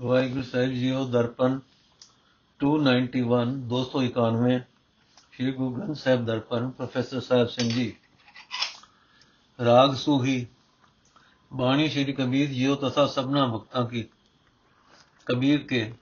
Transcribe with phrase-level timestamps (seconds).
[0.00, 1.58] ਵਾਹਿਗੁਰੂ ਸਾਹਿਬ ਜੀਓ ਦਰਪਣ
[2.60, 3.22] 291
[3.68, 4.60] 291
[5.32, 7.96] ਸ਼੍ਰੀ ਗੁਰੂ ਗ੍ਰੰਥ ਸਾਹਿਬ ਦਰਪਣ ਪ੍ਰੋਫੈਸਰ ਸਾਹਿਬ ਸਿੰਘ ਜੀ।
[9.64, 10.46] ਰਾਗ ਸੂਹੀ,
[11.52, 14.04] ਬਾਣੀ ਸ਼੍ਰੀ ਕਬੀਰ ਜੀਓ ਤਥਾ ਸਭਨਾ ਭਗਤਾਂ ਕੀ।
[15.26, 15.94] ਕਬੀਰ ਕੇ,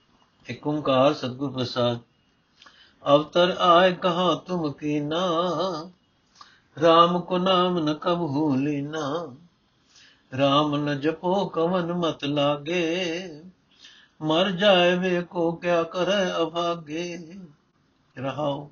[0.45, 1.99] ਇੱਕ ਓੰਕਾਰ ਸਤਗੁਰ ਪ੍ਰਸਾਦ।
[3.07, 5.25] ਅਵਤਰ ਆਏ ਕਹਾ ਤੁਮ ਕੀ ਨਾ
[6.77, 9.35] RAM ਕੋ ਨਾਮ ਨ ਕਬ ਭੂਲੀਨਾ
[10.33, 13.29] RAM ਨ ਜਪੋ ਕਵਨ ਮਤ ਲਾਗੇ
[14.21, 17.33] ਮਰ ਜਾਏ ਵੇ ਕੋ ਕਿਆ ਕਰੇ ਅਭਾਗੇ
[18.17, 18.69] ਰਹਾਉ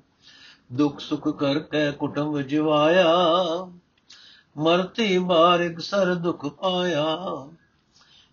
[0.72, 3.06] ਦੁਖ ਸੁਖ ਕਰ ਕੈ ਕੁਟੁੰਬ ਜਿਵਾਇਆ।
[4.56, 7.18] ਮਰਤੀ ਮਾਰਿਕ ਸਰ ਦੁਖ ਪਾਇਆ।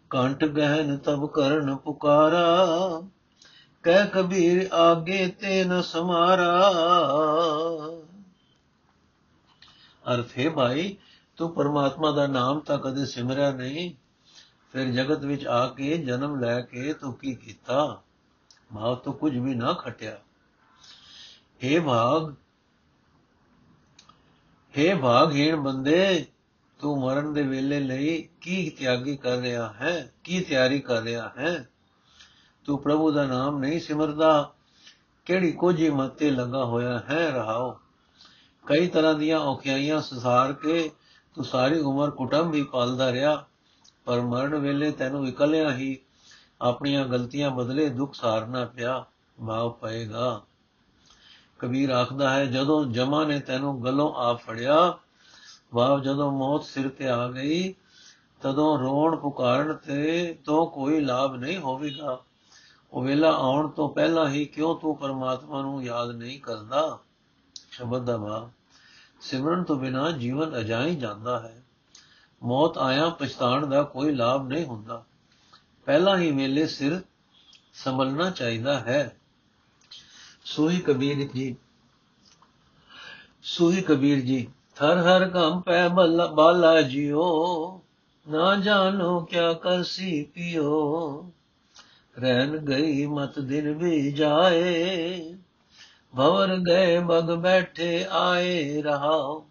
[0.09, 2.57] ਕੰਟ ਗਹਿਨ ਤਬ ਕਰਨ ਪੁਕਾਰਾ।
[3.83, 6.71] ਕਹਿ ਕਬੀਰ ਆਗੇ ਤੇ ਨ ਸਮਾਰਾ।
[10.13, 10.97] ਅਰਥ ਹੈ ਭਾਈ,
[11.37, 14.04] ਤੂੰ ਪਰਮਾਤਮਾ ਦਾ ਨਾਮ ਤਾਂ ਕਦੇ ਸਿਮਰਿਆ ਨਹੀਂ।
[14.75, 18.01] ਫਿਰ ਜਗਤ ਵਿੱਚ ਆ ਕੇ ਜਨਮ ਲੈ ਕੇ ਤੂੰ ਕੀ ਕੀਤਾ?
[18.75, 20.17] ਭਾਵ ਤੂੰ ਕੁਝ ਵੀ ਨਾ ਖਟਿਆ।
[21.65, 22.33] हे ਭਾਗ
[24.77, 26.25] हे ਭਾਗਹੀਣ ਬੰਦੇ,
[26.79, 30.13] ਤੂੰ ਮਰਨ ਦੇ ਵੇਲੇ ਲਈ ਕੀ ਤਿਆਗੀ ਕਰ ਰਿਹਾ ਹੈ?
[30.23, 31.69] ਕੀ ਤਿਆਰੀ ਕਰ ਰਿਹਾ ਹੈ?
[32.65, 34.53] ਤੂੰ ਪ੍ਰਭੂ ਦਾ ਨਾਮ ਨਹੀਂ ਸਿਮਰਦਾ।
[35.25, 37.31] ਕਿਹੜੀ ਕੋਝੀ ਮੱਤੇ ਲੱਗਾ ਹੋਇਆ ਹੈ?
[37.31, 37.79] ਰਹਾਓ।
[38.65, 40.91] ਕਈ ਤਰ੍ਹਾਂ ਦੀਆਂ ਔਖਿਆਈਆਂ ਸਸਾਰ ਕੇ
[41.35, 43.47] ਤੂੰ ਸਾਰੀ ਉਮਰ ਕੁਟੰਬ ਵੀ ਪਾਲਦਾ ਰਿਹਾ।
[44.05, 45.97] ਪਰ ਮਰਨ ਵੇਲੇ ਤੈਨੂੰ ਇਕੱਲਿਆਂ ਹੀ
[46.61, 49.05] ਆਪਣੀਆਂ ਗਲਤੀਆਂ ਬਦਲੇ ਦੁੱਖ ਸਾਰਨਾ ਪਿਆ
[49.47, 50.41] ਭਾਵ ਪਏਗਾ।
[51.59, 54.97] ਕਬੀਰ ਆਖਦਾ ਹੈ, ਜਦੋਂ ਜਮਾ ਨੇ ਤੈਨੂੰ ਗਲੋਂ ਆ ਫੜਿਆ
[55.73, 57.73] ਵਾਹ ਜਦੋਂ ਮੌਤ ਸਿਰ ਤੇ ਆ ਗਈ,
[58.41, 62.19] ਤਦੋਂ ਰੋਣ ਪੁਕਾਰਨ ਤੇ ਤੋਂ ਕੋਈ ਲਾਭ ਨਹੀਂ ਹੋਵੇਗਾ।
[62.93, 66.99] ਉਹ ਵੇਲਾ ਆਉਣ ਤੋਂ ਪਹਿਲਾਂ ਹੀ ਕਿਉਂ ਤੂੰ ਪਰਮਾਤਮਾ ਨੂੰ ਯਾਦ ਨਹੀਂ ਕਰਦਾ?
[67.71, 68.49] ਸ਼ਬਦ ਦਾ ਭਾਵ,
[69.21, 71.64] ਸਿਮਰਨ ਤੋਂ ਬਿਨਾ ਜੀਵਨ ਅਜਾਈ ਜਾਂਦਾ ਹੈ।
[72.45, 75.03] ਮੌਤ ਆਇਆ ਪਛਤਾਣ ਦਾ ਕੋਈ ਲਾਭ ਨਹੀਂ ਹੁੰਦਾ।
[75.87, 76.99] ਪਹਿਲਾਂ ਹੀ ਵੇਲੇ ਸਿਰ
[77.73, 79.15] ਸੰਭਲਣਾ ਚਾਹੀਦਾ ਹੈ।
[80.45, 81.55] ਸੋਹੀ ਕਬੀਰ ਜੀ,
[83.43, 87.81] ਸੋਹੀ ਕਬੀਰ ਜੀ ਥਰ ਹਰ ਕੰਮ ਪੈ ਬਾਲਾ ਜਿਓ,
[88.25, 91.31] ਨਾ ਜਾਣੋ ਕਿਆ ਕਰਸੀ ਪਿਓ।
[92.15, 95.33] ਰਹਿਣ ਗਈ ਮਤ ਦਿਨ ਵੀ ਜਾਏ,
[96.13, 99.45] ਭਵਰ ਗਏ ਬਗ ਬੈਠੇ ਆਏ ਰਹਾਓ।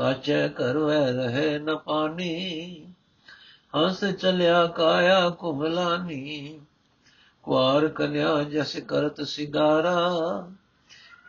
[0.00, 2.86] ਕਾਚੇ ਕਰਵੇ ਰਹੇ ਨ ਪਾਣੀ।
[3.76, 6.60] ਹੰਸ ਚਲਿਆ ਕਾਇਆ ਕੁਮਲਾਨੀ
[7.42, 10.10] ਕੁਆਰ ਕਨਿਆ ਜਸ ਕਰਤ ਸਿਗਾਰਾ।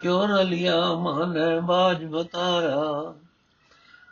[0.01, 3.15] ਕਿਉ ਨ ਲਿਆ ਮਨ ਬਾਜ ਬਤਾਰਾ।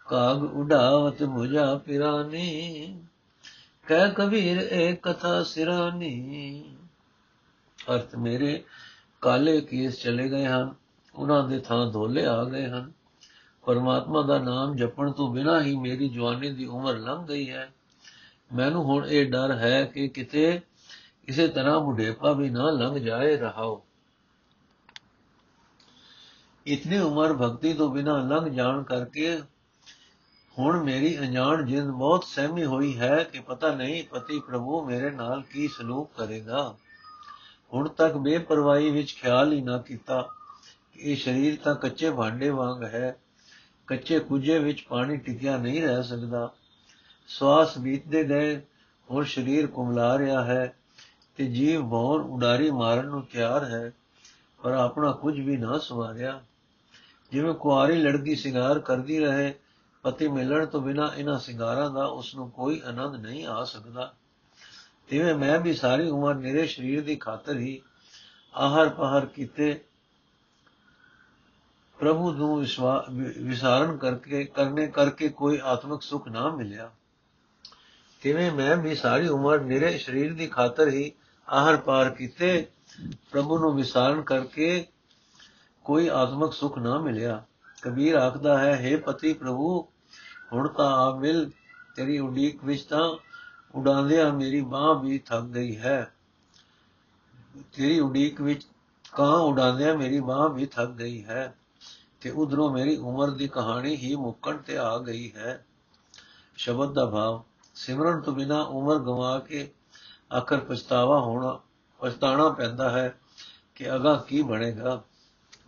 [0.05, 3.03] ਕਾਗ ਉਡਾਵਤ ਮੁਝਾ ਪਿਰਾਨੀ।
[3.87, 6.63] ਕਹਿ ਕਬੀਰ ਏ ਕਥਾ ਸਿਰਾਨੀ।
[7.93, 8.63] ਅਰਥ ਮੇਰੇ
[9.21, 10.75] ਕਾਲੇ ਕੇਸ ਚਲੇ ਗਏ ਹਨ।
[11.15, 12.98] ਉਹਨਾਂ ਦੇ ਥਾਂ ਧੋਲੇ ਆ ਗਏ ਹਨ।
[13.63, 17.73] ਪਰਮਾਤਮਾ ਦਾ ਨਾਮ ਜਪਣ ਤੋਂ ਬਿਨਾ ਹੀ ਮੇਰੀ ਜਵਾਨੀ ਦੀ ਉਮਰ ਲੰਘ ਗਈ ਹੈ।
[18.55, 20.61] ਮੈਨੂੰ ਹੁਣ ਇਹ ਡਰ ਹੈ ਕਿ ਕਿਤੇ
[21.27, 23.85] ਕਿਸੇ ਤਰ੍ਹਾਂ ਬੁਢੇਪਾ ਵੀ ਨਾ ਲੰਘ ਜਾਏ ਰਹਾਓ।
[26.67, 29.41] ਇਤਨੀ ਉਮਰ ਭਗਤੀ ਤੋਂ ਬਿਨਾ ਲੰਘ ਜਾਣ ਕਰਕੇ
[30.59, 35.41] ਹੁਣ ਮੇਰੀ ਅਣਜਾਣ ਜਿੰਦ ਬਹੁਤ ਸਹਿਮੀ ਹੋਈ ਹੈ ਕਿ ਪਤਾ ਨਹੀਂ ਪਤੀ ਪ੍ਰਭੂ ਮੇਰੇ ਨਾਲ
[35.41, 36.75] ਕੀ ਸਲੂਕ ਕਰੇਗਾ।
[37.73, 40.21] ਹੁਣ ਤੱਕ ਬੇਪਰਵਾਹੀ ਵਿੱਚ ਖਿਆਲ ਹੀ ਨਾ ਕੀਤਾ
[40.93, 43.17] ਕਿ ਇਹ ਸਰੀਰ ਤਾਂ ਕੱਚੇ ਭਾਂਡੇ ਵਾਂਗ ਹੈ।
[43.89, 46.51] ਕੱਚੇ ਕੁਝੇ ਵਿੱਚ ਪਾਣੀ ਟਿਕਿਆ ਨਹੀਂ ਰਹਿ ਸਕਦਾ।
[47.27, 48.61] ਸਵਾਸ ਬੀਤਦੇ ਗਏ,
[49.11, 50.75] ਹੁਣ ਸਰੀਰ ਕੁਮਲਾ ਰਿਹਾ ਹੈ
[51.35, 53.91] ਤੇ ਜੀਵ ਭੌਰ ਉਡਾਰੀ ਮਾਰਨ ਨੂੰ ਤਿਆਰ ਹੈ,
[54.63, 56.41] ਪਰ ਆਪਣਾ ਕੁਝ ਵੀ ਨਾ ਸਵਾਰਿਆ।
[57.31, 59.53] ਜਿਵੇਂ ਕੁਆਰੀ ਲੜਕੀ ਸ਼ਿੰਗਾਰ ਕਰਦੀ ਰਹੇ,
[60.03, 64.13] ਪਤੀ ਮਿਲਣ ਤੋਂ ਬਿਨਾ ਇਹਨਾਂ ਸ਼ਿੰਗਾਰਾਂ ਦਾ ਉਸ ਨੂੰ ਕੋਈ ਆਨੰਦ ਨਹੀਂ ਆ ਸਕਦਾ।
[65.07, 67.81] ਤਿਵੇਂ ਮੈਂ ਵੀ ਸਾਰੀ ਉਮਰ ਮੇਰੇ ਸਰੀਰ ਦੀ ਖਾਤਰ ਹੀ
[68.55, 69.81] ਆਹਰ ਪਹਰ ਕੀਤੇ
[71.99, 72.55] ਪ੍ਰਭੂ ਨੂੰ
[73.39, 76.89] ਵਿਸਾਰਨ ਕਰਕੇ, ਕਰਨੇ ਕਰਕੇ ਕੋਈ ਆਤਮਿਕ ਸੁਖ ਨਾ ਮਿਲਿਆ।
[78.21, 81.11] ਤਿਵੇਂ ਮੈਂ ਵੀ ਸਾਰੀ ਉਮਰ ਮੇਰੇ ਸਰੀਰ ਦੀ ਖਾਤਰ ਹੀ
[81.47, 82.67] ਆਹਰ ਪਾਰ ਕੀਤੇ,
[83.31, 84.85] ਪ੍ਰਭੂ ਨੂੰ ਵਿਸਾਰਨ ਕਰਕੇ
[85.85, 87.43] ਕੋਈ ਆਤਮਿਕ ਸੁਖ ਨਾ ਮਿਲਿਆ।
[87.81, 89.81] ਕਬੀਰ ਆਖਦਾ ਹੈ हे ਪਤੀ ਪ੍ਰਭੂ,
[90.53, 91.49] ਹੁਣ ਤਾਂ ਆ ਮਿਲ।
[91.95, 93.07] ਤੇਰੀ ਉਡੀਕ ਵਿੱਚ ਤਾਂ
[93.75, 96.11] ਉਡਾਉਂਦਿਆਂ ਮੇਰੀ ਬਾਹ ਵੀ ਥੱਕ ਗਈ ਹੈ।
[97.73, 98.67] ਤੇਰੀ ਉਡੀਕ ਵਿੱਚ
[99.11, 101.53] ਕਾਂ ਉਡਾਉਂਦਿਆਂ ਮੇਰੀ ਬਾਹ ਵੀ ਥੱਕ ਗਈ ਹੈ।
[102.21, 105.65] ਤੇ ਉਧਰੋਂ ਮੇਰੀ ਉਮਰ ਦੀ ਕਹਾਣੀ ਹੀ ਮੁੱਕਣ ਤੇ ਆ ਗਈ ਹੈ।
[106.57, 107.43] ਸ਼ਬਦ ਦਾ ਭਾਵ,
[107.75, 109.71] ਸਿਮਰਨ ਤੋਂ ਬਿਨਾ ਉਮਰ ਗਵਾ ਕੇ
[110.37, 111.59] ਆਖਰ ਪਛਤਾਵਾ ਹੋਣਾ,
[111.99, 113.19] ਪਛਤਾਣਾ ਪੈਂਦਾ ਹੈ
[113.75, 115.01] ਕਿ ਅਗਾ ਕੀ ਬਣੇਗਾ।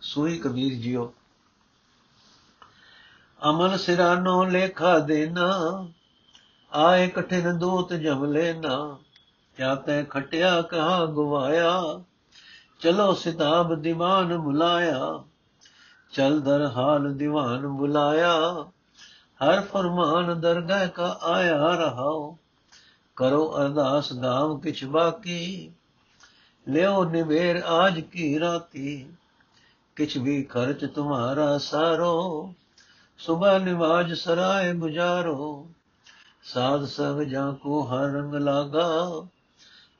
[0.00, 1.14] ਸੋਈ ਕਬੀਰ ਜੀਓ
[3.50, 5.48] ਅਮਲ ਸਿਰਾਨੋ ਲੇਖਾ ਦੇਨਾ
[6.72, 8.98] ਆਏ ਕਠਿਨ ਦੂਤ ਜਮ ਲੈਨਾ
[9.56, 12.00] ਕਿਆ ਤੈ ਖਟਿਆ ਕਹਾ ਗਵਾਇਆ,
[12.80, 15.24] ਚਲੋ ਸਿਤਾਬ ਦੀਵਾਨ ਬੁਲਾਇਆ
[16.12, 18.64] ਚਲ ਦਰ ਹਾਲ ਦੀਵਾਨ ਬੁਲਾਇਆ,
[19.44, 22.38] ਹਰ ਫਰਮਾਨ ਦਰਗਾਹ ਕਾ ਆਇਆ ਰਹਾਓ
[23.16, 25.70] ਕਰੋ ਅਰਦਾਸ ਗਾਮ ਕਿਛ ਬਾਕੀ,
[26.68, 29.06] ਲਿਓ ਨਿਵੇਰ ਆਜ ਕੀ ਰਾਤੀ।
[29.96, 32.54] ਕਿਛ ਵੀ ਖਰਚ ਤੁਮਾਰਾ ਸਾਰੋ,
[33.18, 35.66] ਸੁਬਹ ਨਿਵਾਜ ਸਰਾਏ ਗੁਜਾਰੋ।
[36.42, 39.26] ਸਾਧ ਸੰਗ ਜਾਂ ਕੋ ਹਰ ਰੰਗ ਲਾਗਾ,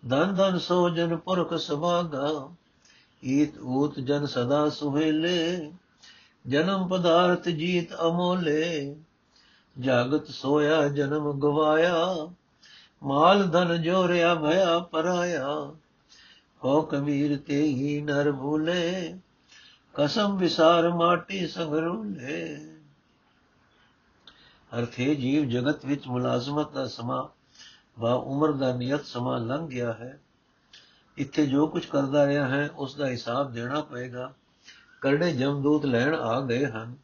[0.09, 2.49] ਧਨ ਧਨ ਸੋ ਜਨ ਪੁਰਖ ਸਭਾਗਾ
[3.25, 5.73] ਈਤ ਊਤ ਜਨ ਸਦਾ ਸੁਹੇਲੇ
[6.47, 8.97] ਜਨਮ ਪਦਾਰਥ ਜੀਤ ਅਮੋਲੇ।
[9.81, 12.17] ਜਾਗਤ ਸੋਇਆ, ਜਨਮ ਗਵਾਇਆ।
[13.03, 15.75] ਮਾਲ ਧਨ ਜੋਰਿਆ, ਭਇਆ ਪਰਾਇਆ।
[16.65, 19.19] ਹੋ ਕਬੀਰ ਤੇ ਹੀ ਨਰ ਭੂਲੇ।
[19.95, 22.59] ਕਸਮ ਵਿਸਾਰ ਮਾਟੀ ਸੰਗਰੂਲੇ।
[24.79, 27.29] ਅਰਥੇ ਜੀਵ ਜਗਤ ਵਿੱਚ ਮੁਲਾਜ਼ਮਤ ਦਾ ਸਮਾਂ,
[28.01, 30.21] ਵਾ ਉਮਰ ਦਾ ਨਿਯਤ ਸਮਾਂ ਲੰਘ ਗਿਆ ਹੈ।
[31.17, 34.35] ਇੱਥੇ ਜੋ ਕੁਝ ਕਰਦਾ ਰਿਹਾ ਹੈ, ਉਸ ਦਾ ਹਿਸਾਬ ਦੇਣਾ ਪਏਗਾ।
[35.03, 36.97] ਕਰੜੇ ਜਮਦੂਤ ਲੈਣ ਆ ਗਏ ਹਨ।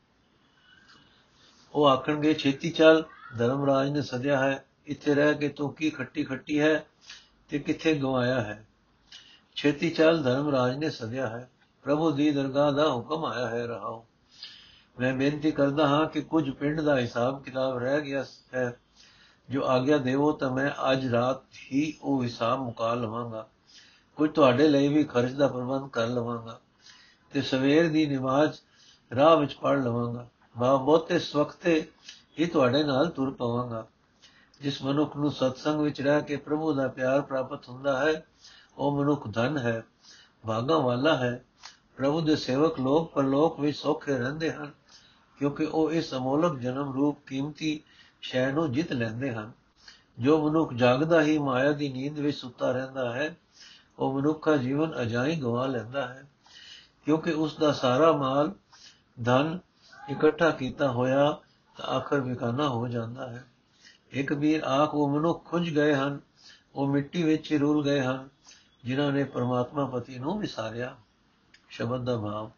[1.75, 3.05] ਉਹ ਆਖਣਗੇ, ਛੇਤੀ ਚੱਲ,
[3.39, 6.87] ਧਰਮਰਾਜ ਨੇ ਸੱਦਿਆ ਹੈ। ਇੱਥੇ ਰਹਿ ਕੇ ਤੂੰ ਕੀ ਖੱਟੀ ਖੱਟੀ ਹੈ
[7.49, 8.67] ਤੇ ਕਿੱਥੇ ਗਵਾਇਆ ਹੈ?
[9.57, 11.51] ਛੇਤੀ ਚੱਲ, ਧਰਮਰਾਜ ਨੇ ਸੱਦਿਆ ਹੈ।
[11.83, 14.07] ਪ੍ਰਭੂ ਦੀ ਦਰਗਾਹ ਦਾ ਹੁਕਮ ਆਇਆ ਹੈ ਰਹਾਓ
[15.01, 18.25] ਮੈਂ ਬੇਨਤੀ ਕਰਦਾ ਹਾਂ ਕਿ ਕੁਝ ਪਿੰਡ ਦਾ ਹਿਸਾਬ ਕਿਤਾਬ ਰਹਿ ਗਿਆ
[18.55, 18.81] ਹੈ,
[19.51, 21.43] ਜੋ ਆਗਿਆ ਦੇਵੋ ਤਾਂ ਮੈਂ ਅੱਜ ਰਾਤ
[21.73, 23.49] ਹੀ ਉਹ ਹਿਸਾਬ ਮੁਕਾ ਲਵਾਂਗਾ।
[24.17, 26.61] ਕੁਝ ਤੁਹਾਡੇ ਲਈ ਵੀ ਖਰਚ ਦਾ ਪ੍ਰਬੰਧ ਕਰ ਲਵਾਂਗਾ।
[27.33, 28.59] ਤੇ ਸਵੇਰ ਦੀ ਨਮਾਜ਼
[29.15, 30.29] ਰਾਹ ਵਿੱਚ ਪੜ ਲਵਾਂਗਾ।
[30.59, 31.91] ਬਾ ਬਹੁਤੇ ਸਵਖਤੇ
[32.41, 33.87] ਹੀ ਤੁਹਾਡੇ ਨਾਲ ਤੁਰ ਪਵਾਂਗਾ।
[34.61, 38.27] ਜਿਸ ਮਨੁੱਖ ਨੂੰ ਸਤਸੰਗ ਵਿੱਚ ਰਹਿ ਕੇ ਪ੍ਰਭੂ ਦਾ ਪਿਆਰ ਪ੍ਰਾਪਤ ਹੁੰਦਾ ਹੈ,
[38.79, 39.83] ਉਹ ਮਨੁੱਖ ਧਨ ਹੈ,
[40.47, 41.45] ਭਾਗਾ ਵਾਲਾ ਹੈ।
[41.97, 44.71] ਪ੍ਰਭੂ ਦੇ ਸੇਵਕ ਲੋਕ ਪਰਲੋਕ ਵਿੱਚ ਸੌਖੇ ਰਹਿੰਦੇ ਹਨ,
[45.39, 47.81] ਕਿਉਂਕਿ ਉਹ ਇਸ ਅਮੋਲਕ ਜਨਮ ਰੂਪ ਕੀਮਤੀ
[48.23, 49.53] ਸ਼ੈ ਨੂੰ ਜਿੱਤ ਲੈਂਦੇ ਹਨ।
[50.19, 53.37] ਜੋ ਮਨੁੱਖ ਜਾਗਦਾ ਹੀ ਮਾਇਆ ਦੀ ਨੀਂਦ ਵਿੱਚ ਸੁੱਤਾ ਰਹਿੰਦਾ ਹੈ,
[53.99, 56.23] ਉਹ ਮਨੁੱਖਾ ਜੀਵਨ ਅਜਾਈ ਗਵਾ ਲੈਂਦਾ ਹੈ।
[57.09, 58.53] ਕਿਉਂਕਿ ਉਸ ਦਾ ਸਾਰਾ ਮਾਲ
[59.25, 59.59] ਧਨ
[60.11, 61.39] ਇਕੱਠਾ ਕੀਤਾ ਹੋਇਆ
[61.79, 63.45] ਤਾਂ ਆਖਰ ਵਿਕਾਨਾ ਹੋ ਜਾਂਦਾ ਹੈ।
[64.11, 66.21] ਇੱਕ ਵੀਰ ਆਖ, ਉਹ ਮਨੁੱਖ ਖੁੰਝ ਗਏ ਹਨ,
[66.75, 68.29] ਉਹ ਮਿੱਟੀ ਵਿੱਚ ਹੀ ਰੁਲ ਗਏ ਹਨ,
[68.85, 70.97] ਜਿਨ੍ਹਾਂ ਨੇ ਪਰਮਾਤਮਾ ਪਤੀ ਨੂੰ ਵਿਸਾਰਿਆ।
[71.69, 72.51] ਸ਼ਬਦ ਦਾ ਭਾਵ,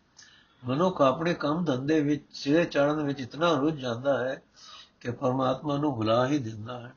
[0.64, 4.42] ਮਨੁੱਖ ਆਪਣੇ ਕੰਮ ਧੰਦੇ ਵਿੱਚ, ਸਿਰੇ ਚੜਨ ਵਿੱਚ ਇਤਨਾ ਰੁੱਝ ਜਾਂਦਾ ਹੈ
[5.00, 6.92] ਕਿ ਪਰਮਾਤਮਾ ਨੂੰ ਭੁਲਾ ਹੀ ਦਿੰਦਾ ਹੈ।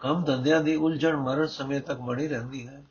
[0.00, 2.84] ਕੰਮ ਧੰਦਿਆਂ ਦੀ ਉਲਝਣ ਮਰਨ ਸਮੇਂ ਤੱਕ ਬਣੀ ਰਹਿੰਦੀ ਹੈ।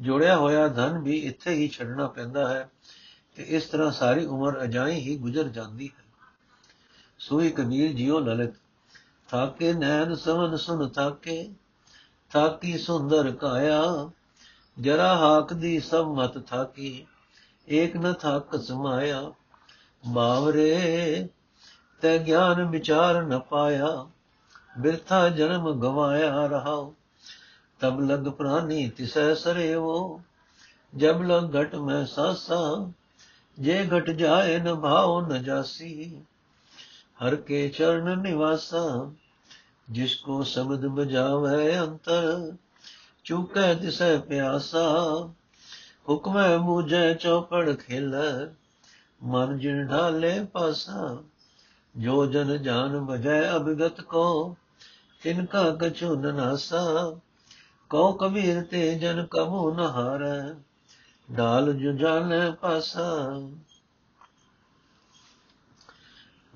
[0.00, 2.70] ਜੋੜਿਆ ਹੋਇਆ ਧਨ ਵੀ ਇੱਥੇ ਹੀ ਛੱਡਣਾ ਪੈਂਦਾ ਹੈ।
[3.36, 6.04] ਤੇ ਇਸ ਤਰ੍ਹਾਂ ਸਾਰੀ ਉਮਰ ਅਜਾਈ ਹੀ ਗੁਜ਼ਰ ਜਾਂਦੀ ਹੈ।
[7.18, 8.54] ਸੋਈ ਕਬੀਰ ਜਿਉ ਲਲਿਤ,
[9.28, 11.52] ਥਾਕੇ ਨੈਣ ਸਮਨ ਸੁਨ ਥਾਕੇ,
[12.30, 14.10] ਥਾਕੀ ਸੁੰਦਰ ਕਾਇਆ,
[14.80, 17.06] ਜਰਾ ਹਾਕ ਦੀ ਸਭ ਮਤ ਥਾਕੀ,
[17.68, 19.32] ਏਕ ਨ ਥਾਕ ਸਮਾਇਆ,
[20.06, 21.28] ਬਾਵਰੇ
[22.00, 24.06] ਤੇ ਗਿਆਨ ਵਿਚਾਰ ਨ ਪਾਇਆ,
[24.78, 26.92] ਬਿਰਥਾ ਜਨਮ ਗਵਾਇਆ ਰਹਾ
[27.80, 30.20] ਤਬ ਲਗ ਪ੍ਰਾਨੀ ਤਿਸੈ ਸਰੇਵੋ,
[30.96, 32.92] ਜਬ ਲਗ ਘਟ ਮੈਂ ਸਾਸਾ
[33.58, 36.22] ਜੇ ਘਟ ਜਾਏ ਨ ਭਾਉ ਨ ਜਾਸੀ,
[37.22, 39.10] ਹਰ ਕੇ ਚਰਨ ਨਿਵਾਸਾ,
[39.90, 42.52] ਜਿਸ ਕੋ ਸ਼ਬਦ ਬਜਾਵੇ ਅੰਤਰ,
[43.24, 44.88] ਚੁਕੈ ਤਿਸੈ ਪਿਆਸਾ,
[46.08, 48.14] ਹੁਕਮੈ ਮੂਝੈ ਚੌਪੜ ਖੇਲ,
[49.22, 51.22] ਮਨ ਜਿਨ ਢਾਲੇ ਪਾਸਾ,
[51.96, 54.56] ਜੋ ਜਨ ਜਾਨ ਬਜੈ ਅਭਿਗਤ ਕੋ,
[55.22, 57.14] ਤਿਨ ਕਾ ਕਛੁ ਨ ਨਾਸਾ
[57.90, 59.80] ਕਉ ਕਬੀਰ ਤੇ ਜਨ ਕਬੂ ਨ
[61.30, 63.32] ਹਾਰੈ ਢਾਲ ਜੁ ਜਾਣੈ ਪਾਸਾ।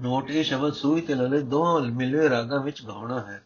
[0.00, 3.44] ਨੋਟ ਇਹ ਸ਼ਬਦ ਸੂਈ ਤੇ ਲਲੇ ਦੋਹਾਂ ਮਿਲਵੇਂ ਰਾਗਾਂ ਵਿੱਚ ਗਾਉਣਾ ਹੈ।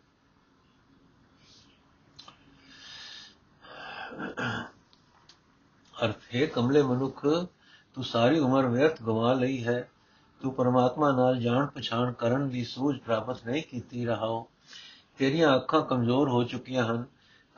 [6.04, 7.26] ਅਰਥ ਹੈ, ਕਮਲੇ ਮਨੁੱਖ,
[7.94, 9.90] ਤੂੰ ਸਾਰੀ ਉਮਰ ਵਿਅਰਥ ਗਵਾ ਲਈ ਹੈ।
[10.42, 14.48] ਤੂੰ ਪਰਮਾਤਮਾ ਨਾਲ ਜਾਣ ਪਛਾਣ ਕਰਨ ਦੀ ਸੂਝ ਪ੍ਰਾਪਤ ਨਹੀਂ ਕੀਤੀ ਰਹਾਓ
[15.18, 17.04] ਤੇਰੀਆਂ ਅੱਖਾਂ ਕਮਜ਼ੋਰ ਹੋ ਚੁੱਕੀਆਂ ਹਨ।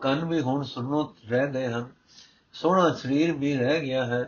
[0.03, 1.96] ਕੰਨ ਵੀ ਹੁਣ ਸੁਣਨੋਂ ਰਹਿ ਗਏ ਹਨ।
[2.57, 4.25] ਸੋਹਣਾ ਸਰੀਰ ਵੀ ਰਹਿ ਗਿਆ ਹੈ।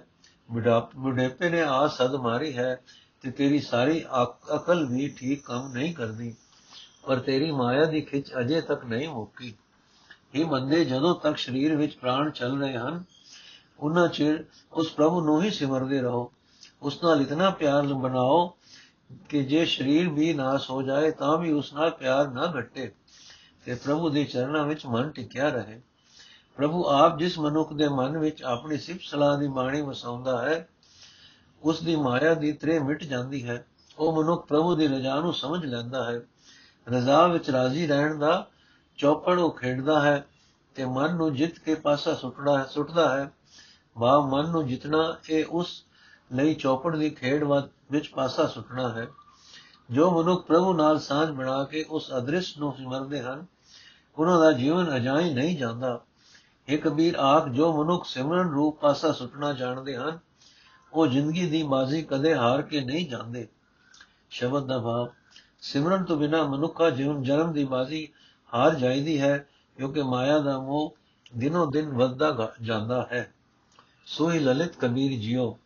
[0.48, 2.74] ਬੁਢਾਪੇ ਨੇ ਆ ਸਦ ਮਾਰੀ ਹੈ
[3.24, 4.04] ਤੇ ਤੇਰੀ ਸਾਰੀ
[4.56, 6.34] ਅਕਲ ਵੀ ਠੀਕ ਕੰਮ ਨਹੀਂ ਕਰਦੀ,
[7.04, 9.54] ਪਰ ਤੇਰੀ ਮਾਇਆ ਦੀ ਖਿੱਚ ਅਜੇ ਤੱਕ ਨਹੀਂ ਮੁੱਕੀ।
[10.34, 13.02] ਇਹ ਬੰਦੇ ਜਦੋਂ ਤੱਕ ਸਰੀਰ ਵਿੱਚ ਪ੍ਰਾਣ ਚੱਲ ਰਹੇ ਹਨ,
[13.78, 16.30] ਉਹਨਾਂ ਚਿਰ ਉਸ ਪ੍ਰਭੂ ਨੂੰ ਹੀ ਸਿਮਰਦੇ ਰਹੋ।
[16.82, 18.46] ਉਸ ਨਾਲ ਇਤਨਾ ਪਿਆਰ ਬਣਾਓ
[19.28, 22.90] ਕਿ ਜੇ ਸਰੀਰ ਵੀ ਨਾਸ ਹੋ ਜਾਏ ਤਾਂ ਵੀ ਉਸ ਨਾਲ ਪਿਆਰ ਨਾ ਘਟੇ
[23.64, 25.80] ਤੇ ਪ੍ਰਭੂ ਦੇ ਚਰਨਾਂ ਵਿੱਚ ਮਨ ਟਿਕਿਆ ਰਹੇ।
[26.58, 30.68] ਪ੍ਰਭੂ ਆਪ ਜਿਸ ਮਨੁੱਖ ਦੇ ਮਨ ਵਿੱਚ ਆਪਣੀ ਸਿਫਤ ਸਲਾਹ ਦੀ ਬਾਣੀ ਵਸਾਉਂਦਾ ਹੈ,
[31.62, 33.66] ਉਸ ਦੀ ਮਾਇਆ ਦੀ ਤ੍ਰੇ ਮਿਟ ਜਾਂਦੀ ਹੈ।
[33.98, 36.20] ਉਹ ਮਨੁੱਖ ਪ੍ਰਭੂ ਦੀ ਰਜ਼ਾ ਨੂੰ ਸਮਝ ਲੈਂਦਾ ਹੈ।
[36.88, 38.48] ਰਜ਼ਾ ਵਿੱਚ ਰਾਜ਼ੀ ਰਹਿਣ ਦਾ
[38.96, 40.26] ਚੌਪੜ ਉਹ ਖੇਡਦਾ ਹੈ
[40.74, 43.30] ਤੇ ਮਨ ਨੂੰ ਜਿੱਤ ਕੇ ਪਾਸਾ ਸੁੱਟਦਾ ਹੈ ਸੁੱਟਦਾ ਹੈ।
[43.98, 45.84] ਵਾ ਮਨ ਨੂੰ ਜਿਤਨਾ ਇਹ ਉਸ
[46.32, 47.44] ਲਈ ਚੌਪੜ ਦੀ ਖੇਡ
[47.90, 49.06] ਵਿੱਚ ਪਾਸਾ ਸੁੱਟਣਾ ਹੈ।
[49.90, 53.46] ਜੋ ਮਨੁੱਖ ਪ੍ਰਭੂ ਨਾਲ ਸਾਝ ਬਣਾ ਕੇ ਉਸ ਅਦ੍ਰਿਸ਼ ਨੂੰ ਸਿਮਰਦੇ ਹਨ,
[54.18, 56.00] ਉਹਨਾਂ ਦਾ ਜੀਵਨ ਅਜਾਈ ਨਹੀਂ ਜਾਂਦਾ।
[56.68, 60.18] ਇਹ ਕਬੀਰ ਆਖ, ਜੋ ਮਨੁੱਖ ਸਿਮਰਨ ਰੂਪ ਪਾਸਾ ਸੁੱਟਣਾ ਜਾਣਦੇ ਹਨ,
[60.92, 63.48] ਉਹ ਜ਼ਿੰਦਗੀ ਦੀ ਬਾਜ਼ੀ ਕਦੇ ਹਾਰ ਕੇ ਨਹੀਂ ਜਾਂਦੇ।
[64.30, 65.08] ਸ਼ਬਦ ਦਾ ਭਾਵ,
[65.60, 68.08] ਸਿਮਰਨ ਤੋਂ ਬਿਨਾ ਮਨੁੱਖਾ ਜੀਵਨ ਜਨਮ ਦੀ ਬਾਜ਼ੀ
[68.54, 70.96] ਹਾਰ ਜਾਂਦੀ ਹੈ, ਕਿਉਂਕਿ ਮਾਇਆ ਦਾ ਮੋਹ
[71.36, 73.32] ਦਿਨੋ ਦਿਨ ਵੱਧਦਾ ਜਾਂਦਾ ਹੈ।
[74.06, 75.56] ਸੋਈ ਲਲਿਤ ਕਬੀਰ ਜਿਉ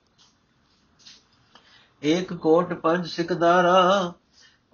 [2.02, 4.12] ਇੱਕ ਕੋਟ ਪੰਜ ਸਿਕਦਾਰਾ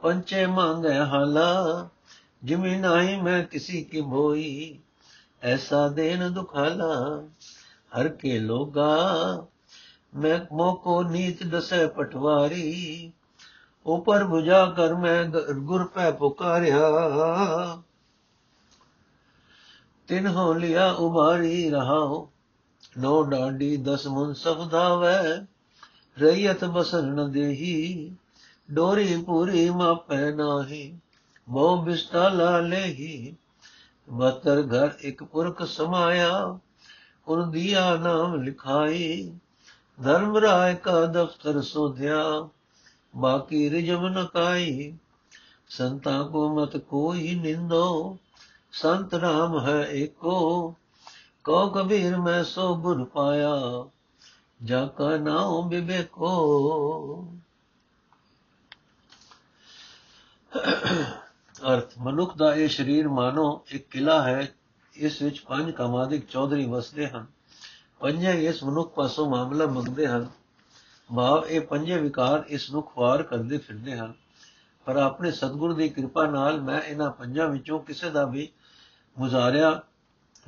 [0.02, 1.88] ਪੰਚੇ ਮੰਗੇ ਹਾਲਾ
[2.44, 4.80] ਜਿਮੀ ਨਾਹੀ ਮੈਂ ਕਿਸੀ ਕੀ ਭੋਈ
[5.42, 7.22] ਐਸਾ ਦੇਨ ਦੁਖਾਲਾ
[7.92, 8.96] ਹਰ ਕੇ ਲੋਗਾ।
[10.14, 13.12] ਮੈਂ ਮੋਕੋ ਨੀਤ ਦਸੈ ਪਟਵਾਰੀ,
[13.86, 16.80] ਉਪਰ 부ਜਾ ਕਰ ਮੈਂ ਗੁਰ ਪੈ ਪੁਕਾਰਿਆ।
[20.08, 22.30] ਤਿਨ ਹੋ ਲਿਆ ਉਮਾਰੀ ਰਹਾਓ
[22.98, 25.22] ਨੋ ਡਾਂਡੀ ਦਸ ਮੁਨ ਸਭ ਦਾਵੈ
[26.20, 28.12] ਰਈਤ ਬਸਨ ਨ ਦੇਹੀ,
[28.70, 30.98] ਡੋਰੀ ਪੂਰੀ ਮਾਪੈ ਨਾਹੀ
[31.48, 33.36] ਮੋ ਬਿਸਤਾ ਲਾ ਲੇਹੀ।
[34.10, 36.58] ਬਤਰ ਘਰ ਇੱਕ ਪੁਰਖ ਸਮਾਇਆ
[37.26, 39.32] ਉਨ ਦਿਆ ਨਾਮ ਲਿਖਾਈ
[40.04, 42.48] ਧਰਮ ਰਾਏ ਕਾ ਦਫਤਰ ਸੋਧਿਆ,
[43.16, 44.94] ਬਾਕੀ ਰਿਜਮ ਨ ਕਾਈ
[45.68, 48.16] ਸੰਤਾਂ ਕੋ ਮਤ ਕੋਈ ਨਿੰਦੋ,
[48.72, 50.74] ਸੰਤ ਰਾਮ ਹੈ ਏਕੋ।
[51.44, 53.84] ਕੋ ਕਬੀਰ ਮੈਂ ਸੋ ਗੁਰ ਪਾਇਆ,
[54.64, 56.32] ਜਾ ਕਾ ਨਾਮ ਬਿਬੇਕੋ
[61.62, 64.48] ਅਰਥ, ਮਨੁੱਖ ਦਾ ਇਹ ਸਰੀਰ ਮਾਨੋ ਇੱਕ ਕਿਲਾ ਹੈ,
[64.94, 67.26] ਇਸ ਵਿੱਚ ਪੰਜ ਕਮਾਦਿਕ ਚੌਧਰੀ ਵਸਦੇ ਹਨ।
[68.00, 70.26] ਪੰਜੇ ਇਸ ਮਨੁੱਖ ਪਾਸੋਂ ਮਾਮਲਾ ਮੰਗਦੇ ਹਨ।
[71.16, 74.12] ਭਾਵ ਇਹ ਪੰਜੇ ਵਿਕਾਰ ਇਸ ਨੂੰ ਖਵਾਰ ਕਰਦੇ ਫਿਰਦੇ ਹਨ।
[74.84, 78.48] ਪਰ ਆਪਣੇ ਸਤਿਗੁਰ ਦੀ ਕਿਰਪਾ ਨਾਲ ਮੈਂ ਇਹਨਾਂ ਪੰਜਾਂ ਵਿੱਚੋਂ ਕਿਸੇ ਦਾ ਵੀ
[79.18, 79.82] ਗੁਜ਼ਾਰਿਆ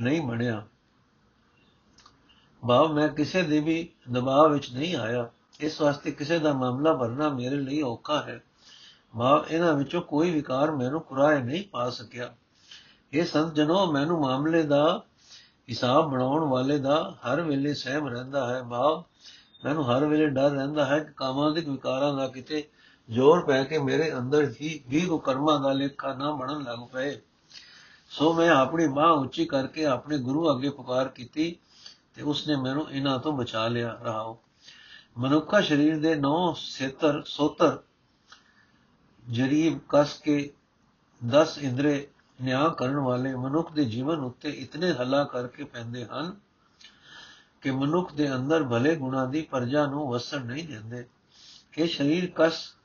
[0.01, 0.67] ਨਹੀਂ ਬਣਿਆ
[2.69, 7.29] ਭਾਵ ਮੈਂ ਕਿਸੇ ਦੇ ਵੀ ਦਬਾਅ ਵਿੱਚ ਨਹੀਂ ਆਇਆ। ਇਸ ਵਾਸਤੇ ਕਿਸੇ ਦਾ ਮਾਮਲਾ ਭਰਨਾ
[7.29, 8.43] ਮੇਰੇ ਲਈ ਔਖਾ ਹੈ।
[9.19, 12.35] ਭਾਵ ਇਹਨਾਂ ਵਿੱਚੋਂ ਕੋਈ ਵਿਕਾਰ ਮੈਨੂੰ ਕੁਰਾਏ ਨਹੀਂ ਪਾ ਸਕਿਆ।
[13.13, 15.05] ਇਹ ਸੰਤ ਜਨੋ, ਮੈਨੂੰ ਮਾਮਲੇ ਦਾ
[15.71, 19.05] ਹਿਸਾਬ ਬਣਾਉਣ ਵਾਲੇ ਦਾ ਹਰ ਵੇਲੇ ਸਹਿਮ ਰਹਿੰਦਾ ਹੈ। ਭਾਵ
[19.65, 22.69] ਮੈਨੂੰ ਹਰ ਵੇਲੇ ਡਰ ਰਹਿੰਦਾ ਹੈ ਕਿ ਕਾਮਾਂਤਿਕ ਵਿਕਾਰਾਂ ਦਾ ਕਿਤੇ
[23.11, 27.21] ਜ਼ੋਰ ਪੈ ਕੇ ਮੇਰੇ ਅੰਦਰ ਹੀ ਵੀ ਕੋ ਕਰਮਾਂ ਦਾ ਲੇਖਾ ਨਾ ਬਣਨ ਲੱਗ ਪਏ।
[28.11, 31.57] ਸੋ ਮੈਂ ਆਪਣੀ ਬਾਹ ਉੱਚੀ ਕਰਕੇ ਆਪਣੇ ਗੁਰੂ ਅੱਗੇ ਪੁਕਾਰ ਕੀਤੀ
[32.15, 34.39] ਤੇ ਉਸਨੇ ਮੈਨੂੰ ਇਹਨਾਂ ਤੋਂ ਬਚਾ ਲਿਆ। ਰਹਾਓ।
[35.19, 37.79] ਮਨੁੱਖਾ ਸਰੀਰ ਦੇ ਨੌ ਸੇਤਰ ਸੋਤਰ
[39.29, 40.53] ਜਰੀਬ ਕਸ ਕੇ
[41.21, 42.09] 10 ਇੰਦਰੇ
[42.43, 46.37] ਨਿਆਂ ਕਰਨ ਵਾਲੇ ਮਨੁੱਖ ਦੇ ਜੀਵਨ ਉੱਤੇ ਇਤਨੇ ਹੱਲਾ ਕਰਕੇ ਪੈਂਦੇ ਹਨ
[47.61, 51.05] ਕਿ ਮਨੁੱਖ ਦੇ ਅੰਦਰ ਭਲੇ ਗੁਣਾ ਦੀ ਪਰਜਾ ਨੂੰ ਵਸਣ ਨਹੀਂ ਦਿੰਦੇ।
[51.79, 52.77] ਇਹ ਸਰੀਰ ਕਸ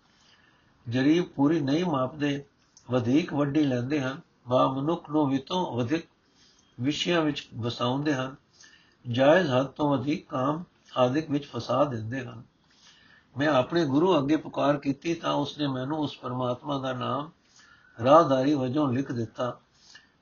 [0.90, 2.44] ਜਰੀਬ ਪੂਰੀ ਨਹੀਂ ਮਾਪਦੇ,
[2.92, 6.06] ਵਧੇਕ ਵੱਡੀ ਲੈਂਦੇ ਹਨ ਵਾ ਮਨੁੱਖ ਨੂੰ ਵਿਤੋਂ ਵਧੇਕ
[6.82, 8.36] ਵਿਸ਼ਿਆਂ ਵਿੱਚ ਵਸਾਉਂਦੇ ਹਨ,
[9.12, 10.64] ਜਾਇਜ਼ ਹੱਦ ਤੋਂ ਵਧੇਕ ਕਾਮ
[10.98, 12.44] ਆਦਿਕ ਵਿੱਚ ਫਸਾ ਦਿੰਦੇ ਹਨ।
[13.38, 17.32] ਮੈਂ ਆਪਣੇ ਗੁਰੂ ਅੱਗੇ ਪੁਕਾਰ ਕੀਤੀ ਤਾਂ ਉਸਨੇ ਮੈਨੂੰ ਉਸ ਪਰਮਾਤਮਾ ਦਾ ਨਾਮ
[18.04, 19.60] ਰਾਹਦਾਰੀ ਵਜੋਂ ਲਿਖ ਦਿੱਤਾ,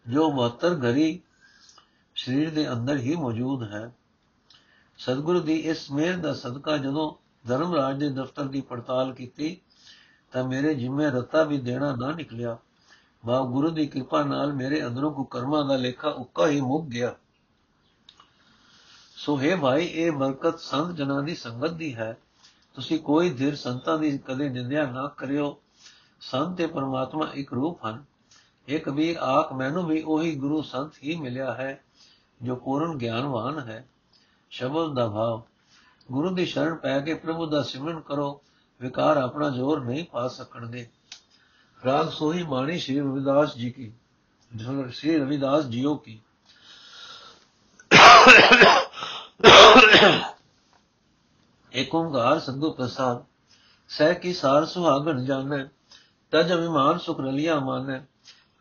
[0.08, 1.22] ਜੋ 72 ਘਰੀ
[2.16, 3.94] ਸਰੀਰ ਦੇ ਅੰਦਰ ਹੀ ਮੌਜੂਦ ਹੈ।
[4.98, 7.14] ਸਤਿਗੁਰੂ ਦੀ ਇਸ ਮਿਹਰ ਦਾ ਸਦਕਾ ਜਦੋਂ
[7.48, 9.62] ਧਰਮਰਾਜ ਦੇ ਦਫ਼ਤਰ ਦੀ ਪੜਤਾਲ ਕੀਤੀ,
[10.32, 12.58] ਤਾਂ ਮੇਰੇ ਜਿੰਮੇ ਰਤਾ ਵੀ ਦੇਣਾ ਨਾ ਨਿਕਲਿਆ।
[13.26, 17.16] ਬਾ, ਗੁਰੂ ਦੀ ਕਿਰਪਾ ਨਾਲ ਮੇਰੇ ਅੰਦਰੋਂ ਕੋ ਕਰਮਾਂ ਦਾ ਲੇਖਾ ਉੱਕਾ ਹੀ ਮੁੱਕ ਗਿਆ।
[19.16, 22.18] ਸੋ ਹੈ ਭਾਈ, ਇਹ ਬਰਕਤ ਸੰਤ ਜਨਾਂ ਦੀ ਸੰਗਤ ਦੀ ਹੈ।
[22.76, 25.58] ਤੁਸੀਂ ਕੋਈ ਧਿਰ ਸੰਤਾਂ ਦੀ ਕਦੇ ਨਿੰਦਿਆ ਨਾ ਕਰਿਓ।
[26.22, 28.04] ਸੰਤ ਤੇ ਪਰਮਾਤਮਾ ਇੱਕ ਰੂਪ ਹਨ।
[28.68, 31.82] ਇਹ ਕਬੀਰ ਆਖ ਮੈਨੂੰ ਵੀ ਉਹੀ ਗੁਰੂ ਸੰਤ ਹੀ ਮਿਲਿਆ ਹੈ,
[32.42, 33.86] ਜੋ ਪੂਰਨ ਗਿਆਨਵਾਨ ਹੈ।
[34.52, 35.42] ਸ਼ਬਦ ਦਾ ਭਾਵ,
[36.12, 38.42] ਗੁਰੂ ਦੀ ਸ਼ਰਨ ਪੈ ਕੇ ਪ੍ਰਭੂ ਦਾ ਸਿਮਰਨ ਕਰੋ,
[38.82, 40.88] ਵਿਕਾਰ ਆਪਣਾ ਜ਼ੋਰ ਨਹੀਂ ਪਾ ਸਕਣਗੇ।
[41.82, 43.92] ਰਾਗ ਸੋਹੀ ਬਾਣੀ ਸ਼੍ਰੀ ਰਵਿਦਾਸ ਜੀ ਕੀ,
[44.92, 46.20] ਸ਼੍ਰੀ ਰਵਿਦਾਸ ਜੀਓ ਕੀ।
[51.74, 53.24] ਏਕ ਓੰਕਾਰ ਸੰਗੋ ਪ੍ਰਸਾਦ,
[53.90, 55.64] ਸਹਿ ਕੀ ਸਾਰ ਸੁਹਾਗਣ ਜਾਣੈ,
[56.32, 58.00] ਤਜ ਅਭਿਮਾਨ ਸੁਖ ਰਲਿਆ ਮਾਨੈ,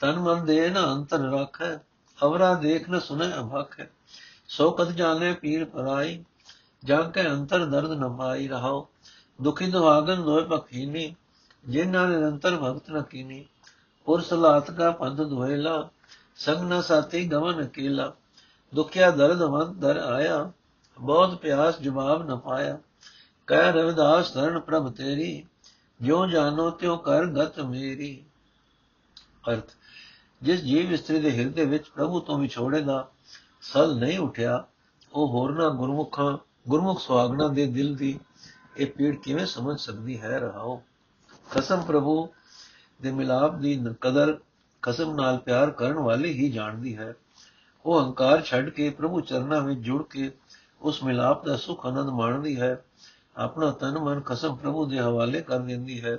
[0.01, 1.77] ਤਨ ਮਨ ਦੇ ਨ ਅੰਤਰ ਰੱਖੈ
[2.19, 3.87] ਅਵਰਾ ਦੇਖ ਨ ਸੁਨੈ ਅਭਖੈ,
[4.49, 6.23] ਸੋ ਕਦ ਜਾਣੈ ਪੀਰ ਪਰਾਈ
[6.85, 8.87] ਜਾਂ ਕੇ ਅੰਤਰ ਦਰਦ ਨ ਪਾਈ ਰਹਾਉ,
[9.39, 11.15] ਦੁਖੀ ਦੁਹਾਗਨ ਲੋਇ ਪਖੀਨੀ
[11.65, 13.47] ਜਿਨਾਂ ਨਿਰੰਤਰ ਭਗਤ ਨ ਕੀਨੀ,
[14.07, 15.91] ਪੁਰਸ ਲਾਤ ਕਾ ਪੰਧ ਧੋਇਲਾ
[16.37, 18.13] ਸੰਗ ਨ ਸਾਥੀ ਗਵਨ ਅਕੇਲਾ,
[18.73, 20.51] ਦੁਖਿਆ ਦਰਦ ਵੰਦ ਦਰ ਆਇਆ
[20.99, 22.79] ਬਹੁਤ ਪਿਆਸ ਜਵਾਬ ਨ ਪਾਇਆ
[23.53, 25.47] ਕਹਿ ਰਵਿਦਾਸ ਤਰਨ ਪ੍ਰਭ ਤੇਰੀ,
[26.03, 28.25] ਜਿਉ ਜਾਣੋ ਤਿਉ ਕਰ ਗਤ ਮੇਰੀ।
[29.51, 29.71] ਅਰਥ,
[30.43, 33.11] ਜਿਸ ਜੀਵ ਇਸਤਰੀ ਦੇ ਹਿਰਦੇ ਵਿੱਚ ਪ੍ਰਭੂ ਤੋਂ ਵਿਛੋੜੇਗਾ
[33.63, 34.65] ਸਲ ਨਹੀਂ ਉਠਿਆ,
[35.13, 38.21] ਉਹ ਹੋਰਨਾ ਗੁਰਮੁਖਾਂ, ਗੁਰਮੁਖ ਸੁਆਗਣਾ ਦੇ ਦਿਲ ਦੀ
[38.77, 40.83] ਇਹ ਪੀੜ ਕਿਵੇਂ ਸਮਝ ਸਕਦੀ ਹੈ ਰਹਾਓ?
[41.51, 42.29] ਕਸਮ ਪ੍ਰਭੂ
[43.03, 44.39] ਦੇ ਮਿਲਾਪ ਦੀ ਕਦਰ
[44.83, 47.15] ਕਸਮ ਨਾਲ ਪਿਆਰ ਕਰਨ ਵਾਲੇ ਹੀ ਜਾਣਦੀ ਹੈ।
[47.87, 50.31] ਉਹ ਹੰਕਾਰ ਛੱਡ ਕੇ ਪ੍ਰਭੂ ਚਰਨਾਂ ਵਿੱਚ ਜੁੜ ਕੇ
[50.83, 52.85] ਉਸ ਮਿਲਾਪ ਦਾ ਸੁਖ ਆਨੰਦ ਮਾਣਦੀ ਹੈ।
[53.37, 56.17] ਆਪਣਾ ਤਨ ਮਨ ਕਸਮ ਪ੍ਰਭੂ ਦੇ ਹਵਾਲੇ ਕਰ ਦਿੰਦੀ ਹੈ।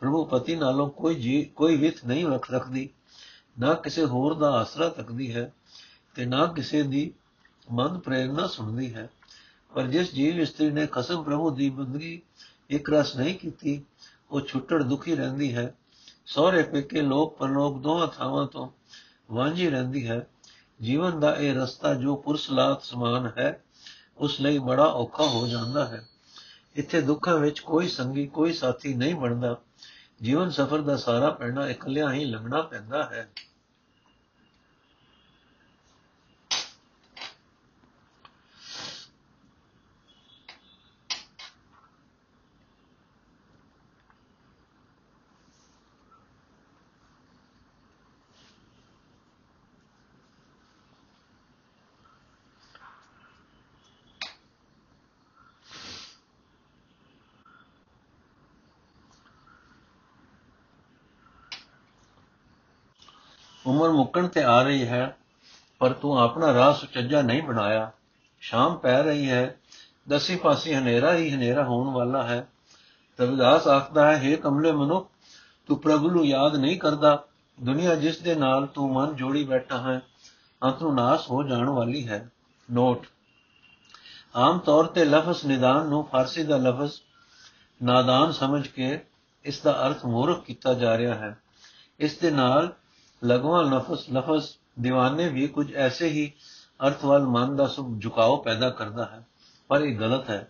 [0.00, 2.90] ਪ੍ਰਭੂ ਪਤੀ ਨਾਲੋਂ ਕੋਈ ਜੀ, ਕੋਈ ਵਿਤ ਨਹੀਂ ਰੱਖ ਰੱਖਦੀ
[3.58, 5.52] ਨਾ ਕਿਸੇ ਹੋਰ ਦਾ ਆਸਰਾ ਤੱਕਦੀ ਹੈ
[6.14, 7.12] ਤੇ ਨਾ ਕਿਸੇ ਦੀ
[7.72, 9.10] ਮਨ ਪ੍ਰੇਰਣਾ ਸੁਣਦੀ ਹੈ।
[9.74, 12.22] ਪਰ ਜਿਸ ਜੀਵ ਇਸਤਰੀ ਨੇ ਕਸਮ ਪ੍ਰਭੂ ਦੀ ਬੰਦਗੀ
[12.70, 13.84] ਇੱਕ ਰਸ ਨਹੀਂ ਕੀਤੀ,
[14.30, 15.74] ਉਹ ਛੁੱਟੜ ਦੁਖੀ ਰਹਿੰਦੀ ਹੈ।
[16.26, 18.70] ਸਹੁਰੇ ਪੇਕੇ ਲੋਕ ਪਰਲੋਕ ਦੋਹਾਂ ਥਾਵਾਂ ਤੋਂ
[19.30, 20.26] ਵਾਂਝੀ ਰਹਿੰਦੀ ਹੈ।
[20.82, 23.64] ਜੀਵਨ ਦਾ ਇਹ ਰਸਤਾ ਜੋ ਪੁਰਸਲਾਤ ਸਮਾਨ ਹੈ,
[24.18, 26.08] ਉਸ ਲਈ ਬੜਾ ਔਖਾ ਹੋ ਜਾਂਦਾ ਹੈ।
[26.74, 29.60] ਇੱਥੇ ਦੁੱਖਾਂ ਵਿੱਚ ਕੋਈ ਸੰਗੀ, ਕੋਈ ਸਾਥੀ ਨਹੀਂ ਬਣਦਾ।
[30.22, 33.30] ਜੀਵਨ ਸਫਰ ਦਾ ਸਾਰਾ ਪੈਣਾ ਇਕੱਲਿਆਂ ਹੀ ਲੰਘਣਾ ਪੈਂਦਾ ਹੈ।
[63.78, 65.16] ਉਮਰ ਮੁੱਕਣ ਤੇ ਆ ਰਹੀ ਹੈ,
[65.78, 67.90] ਪਰ ਤੂੰ ਆਪਣਾ ਰਾਹ ਸੁਚੱਜਾ ਨਹੀਂ ਬਣਾਇਆ।
[68.40, 69.56] ਸ਼ਾਮ ਪੈ ਰਹੀ ਹੈ,
[70.08, 72.48] ਦਸੀ ਪਾਸੇ ਹਨੇਰਾ ਹੀ ਹਨੇਰਾ ਹੋਣ ਵਾਲਾ ਹੈ।
[73.18, 75.10] ਰਵਿਦਾਸ ਆਖਦਾ ਹੈ हे ਕਮਲੇ ਮਨੁੱਖ,
[75.66, 77.24] ਤੂੰ ਪ੍ਰਭੂ ਨੂੰ ਯਾਦ ਨਹੀਂ ਕਰਦਾ।
[77.58, 80.00] ਦੁਨੀਆ ਜਿਸ ਦੇ ਨਾਲ ਤੂੰ ਮਨ ਜੋੜੀ ਬੈਠਾ ਹੈ,
[80.62, 82.28] ਅੰਤ ਨੂੰ ਨਾਸ ਹੋ ਜਾਣ ਵਾਲੀ ਹੈ।
[82.70, 83.06] ਨੋਟ।
[84.36, 86.92] ਆਮ ਤੌਰ ਤੇ ਲਫ਼ਜ਼ ਨਿਦਾਨ ਨੂੰ ਫਾਰਸੀ ਦਾ ਲਫ਼ਜ਼
[87.82, 89.00] ਨਾਦਾਨ ਸਮਝ ਕੇ
[89.44, 91.38] ਇਸ ਦਾ ਅਰਥ ਮੂਰਖ ਕੀਤਾ ਜਾ ਰਿਹਾ ਹੈ।
[92.00, 92.72] ਇਸ ਦੇ ਨਾਲ
[93.24, 94.46] ਲਗਵਾ ਲਫ਼ਜ਼ ਲਫ਼ਜ਼
[94.86, 96.32] دیਵਾਨੇ ਵੀ ਕੁਝ ਐਸੇ ਹੀ
[96.86, 99.26] ਅਰਥ ਵੱਲ ਮਨ ਦਾ ਸੁਖ ਝੁਕਾਓ ਪੈਦਾ ਕਰਦਾ ਹੈ।
[99.68, 100.48] ਪਰ ਇਹ ਗਲਤ ਹੈ,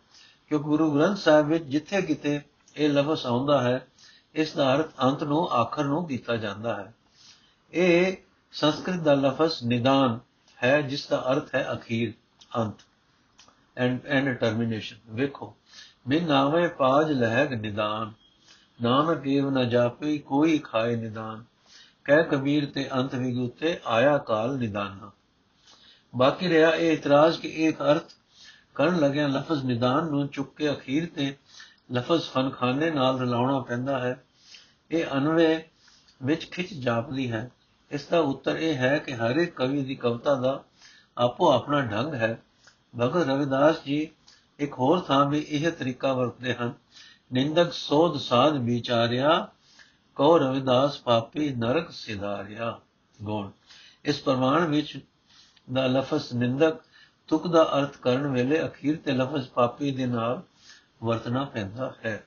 [0.48, 2.40] ਕਿਉਂਕਿ ਗੁਰੂ ਗ੍ਰੰਥ ਸਾਹਿਬ ਵਿੱਚ ਜਿੱਥੇ ਕਿਤੇ
[2.76, 3.86] ਇਹ ਲਫ਼ਜ਼ ਆਉਂਦਾ ਹੈ,
[4.34, 6.94] ਇਸ ਦਾ ਅਰਥ ਅੰਤ ਨੂੰ, ਆਖਰ ਨੂੰ ਕੀਤਾ ਜਾਂਦਾ ਹੈ।
[7.72, 8.16] ਇਹ
[8.52, 10.20] ਸੰਸਕ੍ਰਿਤ ਦਾ ਲਫ਼ਜ਼ ਨਿਦਾਨ
[10.62, 12.12] ਹੈ, ਜਿਸ ਦਾ ਅਰਥ ਹੈ ਅਖੀਰ,
[12.56, 12.74] ਅੰਤ।
[13.76, 15.56] ਐਂਡ ਐਂਡ ਟਰਮੀਨੇਸ਼ਨ ਵੇਖੋ
[16.08, 18.12] ਬਿਨ ਨਾਵੇਂ ਪਾਜ ਲਹਿਗ ਨਿਦਾਨ,
[18.82, 21.44] ਨਾਨਕ ਏਵ ਨ ਜਾਪੇ ਕੋਈ ਖਾਏ ਨਿਦਾਨ।
[22.08, 25.10] ਕਹਿ ਕਬੀਰ ਤੇ ਅੰਤ ਵਿਗੁਤੇ ਆਇਆ ਕਾਲ ਨਿਦਾਨਾ।
[26.16, 28.04] ਬਾਕੀ ਰਿਹਾ ਇਹ ਇਤਰਾਜ਼ ਕਿ ਇੱਕ ਅਰਥ
[28.74, 31.36] ਕਰਨ ਲੱਗਿਆ ਲਫ਼ਜ਼ ਨਿਦਾਨ ਨੂੰ ਚੁੱਕ ਕੇ ਅਖੀਰ ਤੇ
[31.92, 34.24] ਲਫ਼ਜ਼ ਫਨਖਾਨੇ ਨਾਲ ਰਲਾਉਣਾ ਪੈਂਦਾ ਹੈ।
[34.90, 35.68] ਇਹ ਅਨਵੇ
[36.22, 37.50] ਵਿੱਚ ਖਿੱਚ ਜਾਪਦੀ ਹੈ।
[37.90, 40.64] ਇਸ ਦਾ ਉੱਤਰ ਇਹ ਹੈ ਕਿ ਹਰ ਇੱਕ ਕਵੀ ਦੀ ਕਵਿਤਾ ਦਾ
[41.18, 42.42] ਆਪੋ ਆਪਣਾ ਢੰਗ ਹੈ।
[43.00, 44.08] ਭਗਤ ਰਵਿਦਾਸ ਜੀ
[44.58, 46.72] ਇੱਕ ਹੋਰ ਥਾਂ ਵੀ ਇਹ ਤਰੀਕਾ ਵਰਤਦੇ ਹਨ।
[47.32, 49.48] ਨਿੰਦਕ ਸੋਧ ਸਾਧ ਵਿਚਾਰਿਆ
[50.18, 52.80] ਕੋ ਰਵਿਦਾਸ ਪਾਪੀ ਨਰਕ ਸਿਧਾਰਿਆ
[53.22, 53.50] ਗੁਣ।
[54.04, 54.98] ਇਸ ਪ੍ਰਮਾਣ ਵਿੱਚ
[55.72, 56.76] ਦਾ ਲਫ਼ਜ਼ ਨਿੰਦਕ,
[57.28, 60.42] ਤੁਕ ਦਾ ਅਰਥ ਕਰਨ ਵੇਲੇ ਅਖੀਰ ਤੇ ਲਫ਼ਜ਼ ਪਾਪੀ ਦੇ ਨਾਲ
[61.02, 62.26] ਵਰਤਣਾ ਪੈਂਦਾ ਹੈ।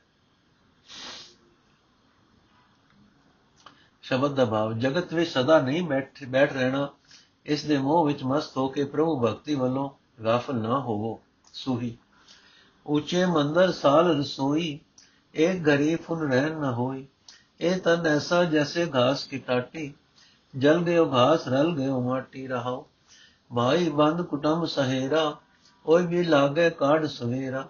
[4.01, 6.89] ਸ਼ਬਦ ਦਾ ਭਾਵ, ਜਗਤ ਵਿੱਚ ਸਦਾ ਨਹੀਂ ਬੈਠ ਬੈਠ ਰਹਿਣਾ,
[7.45, 9.89] ਇਸ ਦੇ ਮੋਹ ਵਿੱਚ ਮਸਤ ਹੋ ਕੇ ਪ੍ਰਭੂ ਭਗਤੀ ਵੱਲੋਂ
[10.23, 11.21] ਗਾਫਲ ਨਾ ਹੋਵੋ,
[11.53, 11.97] ਸੂਹੀ।
[12.85, 14.79] ਉੱਚੇ ਮੰਦਰ ਸਾਲ ਰਸੋਈ,
[15.33, 17.07] ਇੱਕ ਘਰੀ ਫੁਨ ਰਹਿਣ ਨਾ ਹੋਈ।
[17.61, 19.93] ਇਹ ਤਨ ਐਸਾ ਜੈਸੇ ਘਾਸ ਕੀ ਟਾਟੀ।
[20.57, 22.87] ਜਲ ਗਇਓ ਘਾਸ, ਰਲ ਗਇਓ ਮਾਟੀ ਰਹਾਓ।
[23.51, 25.39] ਭਾਈ ਬੰਦ ਕੁਟੰਬ ਸਹੇਰਾ
[25.85, 27.67] ਕੋਈ ਵੀ ਲਾਗੇ ਕਾਢ ਸਵੇਰਾ।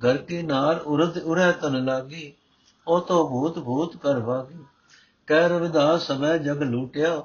[0.00, 2.32] ਘਰ ਕੀ ਨਾਰ ਉਰਤ ਉਰਹਿ ਤਨ ਲਾਗੀ,
[2.86, 4.64] ਉਹ ਤੋ ਭੂਤ ਭੂਤ ਕਰ ਭਾਗੀ
[5.26, 7.24] ਕਹਿ ਰਵਿਦਾਸ ਸਮੈ ਜਗ ਲੂਟਿਆ,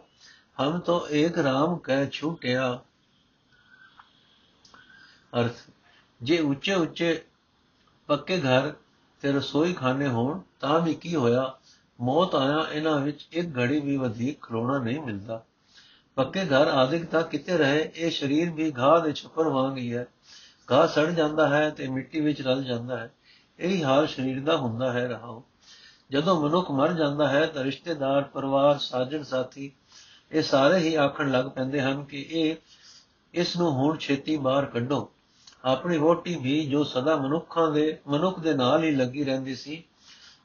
[0.61, 2.79] ਹਮ ਤੋ ਏਕ ਰਾਮ ਕਹਿ ਛੂਟਿਆ।
[5.33, 5.53] ਅਰਥ,
[6.21, 7.23] ਜੇ ਉੱਚੇ ਉੱਚੇ
[8.07, 8.73] ਪੱਕੇ ਘਰ
[9.21, 11.57] ਤੇ ਰਸੋਈ ਖਾਨੇ ਹੋਣ, ਤਾਂ ਵੀ ਕੀ ਹੋਇਆ?
[12.01, 15.43] ਮੌਤ ਆਇਆ, ਇਹਨਾਂ ਵਿੱਚ ਇੱਕ ਘੜੀ ਵੀ ਵਧੇਕ ਖਲੋਣਾ ਨਹੀਂ ਮਿਲਦਾ।
[16.15, 20.07] ਪੱਕੇ ਘਰ ਆਦਿਕ ਤਾਂ ਕਿਤੇ ਰਹੇ, ਇਹ ਸਰੀਰ ਵੀ ਘਾਹ ਦੇ ਛੱਪਰ ਵਾਂਗ ਹੀ ਹੈ।
[20.71, 23.11] ਘਾਹ ਸੜ ਜਾਂਦਾ ਹੈ ਤੇ ਮਿੱਟੀ ਵਿੱਚ ਰਲ ਜਾਂਦਾ ਹੈ।
[23.59, 25.43] ਇਹੀ ਹਾਲ ਸਰੀਰ ਦਾ ਹੁੰਦਾ ਹੈ ਰਹਾਓ
[26.11, 29.71] ਜਦੋਂ ਮਨੁੱਖ ਮਰ ਜਾਂਦਾ ਹੈ ਤਾਂ ਰਿਸ਼ਤੇਦਾਰ, ਪਰਿਵਾਰ, ਸਾਜਣ ਸਾਥੀ
[30.31, 32.55] ਇਹ ਸਾਰੇ ਹੀ ਆਖਣ ਲੱਗ ਪੈਂਦੇ ਹਨ ਕਿ ਇਹ,
[33.33, 35.11] ਇਸ ਨੂੰ ਹੁਣ ਛੇਤੀ ਬਾਹਰ ਕੱਢੋ।
[35.65, 39.83] ਆਪਣੀ ਵੋਟੀ ਵੀ ਜੋ ਸਦਾ ਮਨੁੱਖਾਂ ਦੇ, ਮਨੁੱਖ ਦੇ ਨਾਲ ਹੀ ਲੱਗੀ ਰਹਿੰਦੀ ਸੀ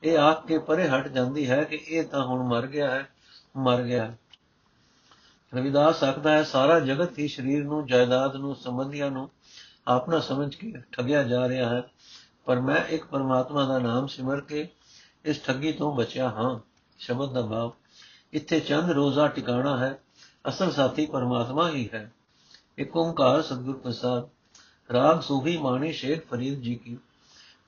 [0.02, 3.08] ਇਹ ਆਖ ਕੇ ਪਰੇ ਹਟ ਜਾਂਦੀ ਹੈ ਕਿ ਇਹ ਤਾਂ ਹੁਣ ਮਰ ਗਿਆ ਹੈ,
[3.56, 4.14] ਮਰ ਗਿਆ
[5.54, 9.30] ਰਵਿਦਾਸ ਆਖਦਾ ਹੈ, ਸਾਰਾ ਜਗਤ ਹੀ ਸਰੀਰ ਨੂੰ, ਜਾਇਦਾਦ ਨੂੰ, ਸੰਬੰਧੀਆਂ ਨੂੰ
[9.88, 11.82] ਆਪਣਾ ਸਮਝ ਕੇ ਠੱਗਿਆ ਜਾ ਰਿਹਾ ਹੈ।
[12.44, 14.68] ਪਰ ਮੈਂ ਇੱਕ ਪਰਮਾਤਮਾ ਦਾ ਨਾਮ ਸਿਮਰ ਕੇ
[15.24, 16.60] ਇਸ ਠੱਗੀ ਤੋਂ ਬਚਿਆ ਹਾਂ,
[16.98, 17.72] ਸ਼ਬਦ ਦਾ ਭਾਵ।
[18.32, 19.98] ਇੱਥੇ ਚੰਦ ਰੋਜ਼ਾ ਟਿਕਾਣਾ ਹੈ,
[20.48, 22.12] ਅਸਲ ਸਾਥੀ ਪਰਮਾਤਮਾ ਹੀ ਹੈ।
[22.78, 24.28] ਇੱਕ ਓੰਕਾਰ ਸਤਿਗੁਰ ਪ੍ਰਸਾਦ,
[24.92, 26.96] ਰਾਗ ਸੂਫੀ ਮਾਣੀ ਸ਼ੇਖ ਫਰੀਦ ਜੀ ਕੀ।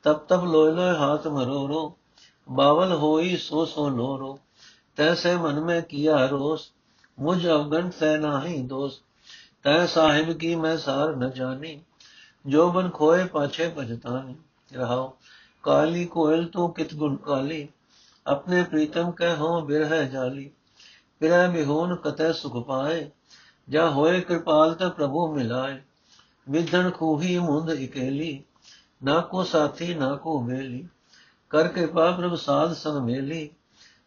[0.02, 1.97] ਤਬ ਤਬ ਲੋਇ ਲੋਇ ਹਾਥ ਮਰੋ ਰੋ
[2.50, 4.38] बावल होई सो सो लोरो
[4.96, 6.72] तैसे मन में किया रोस,
[7.20, 8.92] मुझ अवगन तय नाही दोष
[9.64, 11.82] तय साहिब की मैं सार न जानी,
[12.46, 14.36] जो बन खोए पाछे पछतानी
[14.76, 14.96] रहा
[15.64, 17.68] काली कोयल तू कित गुण काली,
[18.26, 20.50] अपने प्रीतम कह हो बिरह जाली।
[21.20, 23.12] बिरह बिहोन कत सुख पाए,
[23.70, 25.82] जा होए कृपाल त प्रभु मिलाए।
[26.48, 28.44] विधन खूही मुंद इकेली,
[29.04, 30.86] ना को साथी, ना को बेली
[31.50, 33.50] ਕਰ ਕਿਰਪਾ ਪ੍ਰਭ ਸਾਧ ਸੰਗ ਮੇਲੀ,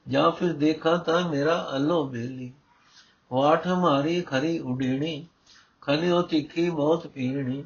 [0.08, 2.54] ਜਾਂ ਫਿਰ ਦੇਖਾ ਤਾਂ ਮੇਰਾ ਅਲੋ ਬੇਲੀ।
[3.32, 5.27] ਵਾਟ ਹਮਾਰੀ ਖਰੀ ਉਡੇਣੀ
[5.82, 7.63] ਖਲਿਓ ਤਿੱਖੀ ਬਹੁਤ ਪੀਣੀ।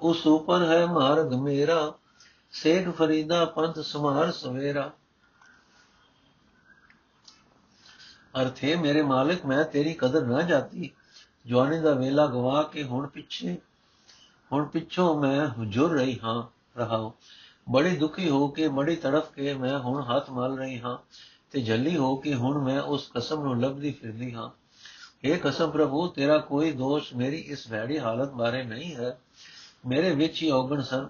[0.00, 1.92] ਉਸ ਉਪਰ ਹੈ ਮਾਰਗ ਮੇਰਾ
[2.52, 4.90] ਸੇਖ ਫਰੀਦਾ ਪੰਥ ਸਮਾਰ ਸਵੇਰਾ।
[8.42, 10.90] ਅਰਥੇ ਮੇਰੇ ਮਾਲਕ, ਮੈਂ ਤੇਰੀ ਕਦਰ ਨਾ ਜਾਤੀ।
[11.46, 13.56] ਜਵਾਨੀ ਦਾ ਵੇਲਾ ਗਵਾ ਕੇ ਹੁਣ ਪਿੱਛੇ,
[14.52, 16.42] ਹੁਣ ਪਿੱਛੋਂ ਮੈਂ ਹੁਜੁਰ ਰਹੀ ਹਾਂ,
[16.78, 17.12] ਰਹਾਉ।
[17.70, 20.98] ਬੜੀ ਦੁਖੀ ਹੋ ਕੇ, ਬੜੀ ਤੜਫ ਕੇ ਮੈਂ ਹੁਣ ਹੱਥ ਮਲ ਰਹੀ ਹਾਂ
[21.50, 24.50] ਤੇ ਜੱਲੀ ਹੋ ਕੇ ਹੁਣ ਮੈਂ ਉਸ ਕਸਮ ਨੂੰ ਲੱਭਦੀ ਫਿਰਦੀ ਹਾਂ।
[25.24, 29.20] ਇਹ ਕਸਮ ਪ੍ਰਭੂ, ਤੇਰਾ ਕੋਈ ਦੋਸ਼ ਮੇਰੀ ਇਸ ਵੈੜੀ ਹਾਲਤ ਬਾਰੇ ਨਹੀਂ ਹੈ।
[29.86, 31.08] ਮੇਰੇ ਵਿੱਚ ਹੀ ਔਗਣ ਸਨ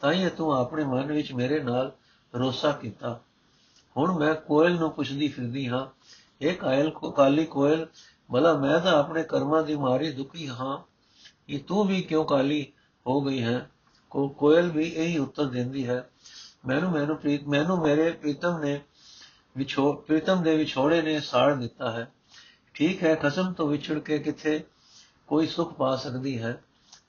[0.00, 1.92] ਤਾਂ ਹੀ ਤੂੰ ਆਪਣੇ ਮਨ ਵਿੱਚ ਮੇਰੇ ਨਾਲ
[2.34, 3.20] ਰੋਸਾ ਕੀਤਾ।
[3.96, 5.86] ਹੁਣ ਮੈਂ ਕੋਇਲ ਨੂੰ ਪੁੱਛਦੀ ਫਿਰਦੀ ਹਾਂ
[6.40, 7.86] ਇਹ ਕਾਇਲ ਕੋ, ਕਾਲੀ ਕੋਇਲ,
[8.32, 10.78] ਭਲਾ ਮੈਂ ਤਾਂ ਆਪਣੇ ਕਰਮਾਂ ਦੀ ਮਾਰੀ ਦੁਖੀ ਹਾਂ।
[11.48, 12.72] ਕਿ ਤੂੰ ਵੀ ਕਿਉਂ ਕਾਲੀ
[13.06, 13.70] ਹੋ ਗਈ ਹੈ?
[14.10, 16.10] ਕੋ, ਕੋਇਲ ਵੀ ਇਹੀ ਉੱਤਰ ਦਿੰਦੀ ਹੈ।
[16.66, 18.80] ਮੈਨੂੰ ਮੈਨੂੰ ਪ੍ਰੀਤ, ਮੈਨੂੰ ਮੇਰੇ ਪ੍ਰੀਤਮ ਨੇ
[19.56, 22.12] ਵਿਛੋ, ਪ੍ਰੀਤਮ ਦੇ ਵਿਛੋੜੇ ਨੇ ਸਾੜ ਦਿੱਤਾ ਹੈ।
[22.74, 24.64] ਠੀਕ ਹੈ, ਖਸਮ ਤੋਂ ਵਿਛੜ ਕੇ ਕਿਥੇ
[25.26, 26.62] ਕੋਈ ਸੁਖ ਪਾ ਸਕਦੀ ਹੈ?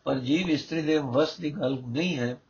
[0.03, 2.41] ਪਰ ਜੀਵ ਇਸਤਰੀ ਦੇ ਵਸ ਦੀ ਗੱਲ ਨਹੀਂ ਹੈ।